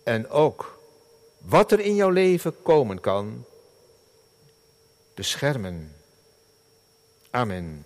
En 0.04 0.30
ook 0.30 0.80
wat 1.38 1.72
er 1.72 1.80
in 1.80 1.96
jouw 1.96 2.10
leven 2.10 2.62
komen 2.62 3.00
kan, 3.00 3.46
beschermen. 5.20 5.94
Amen. 7.34 7.84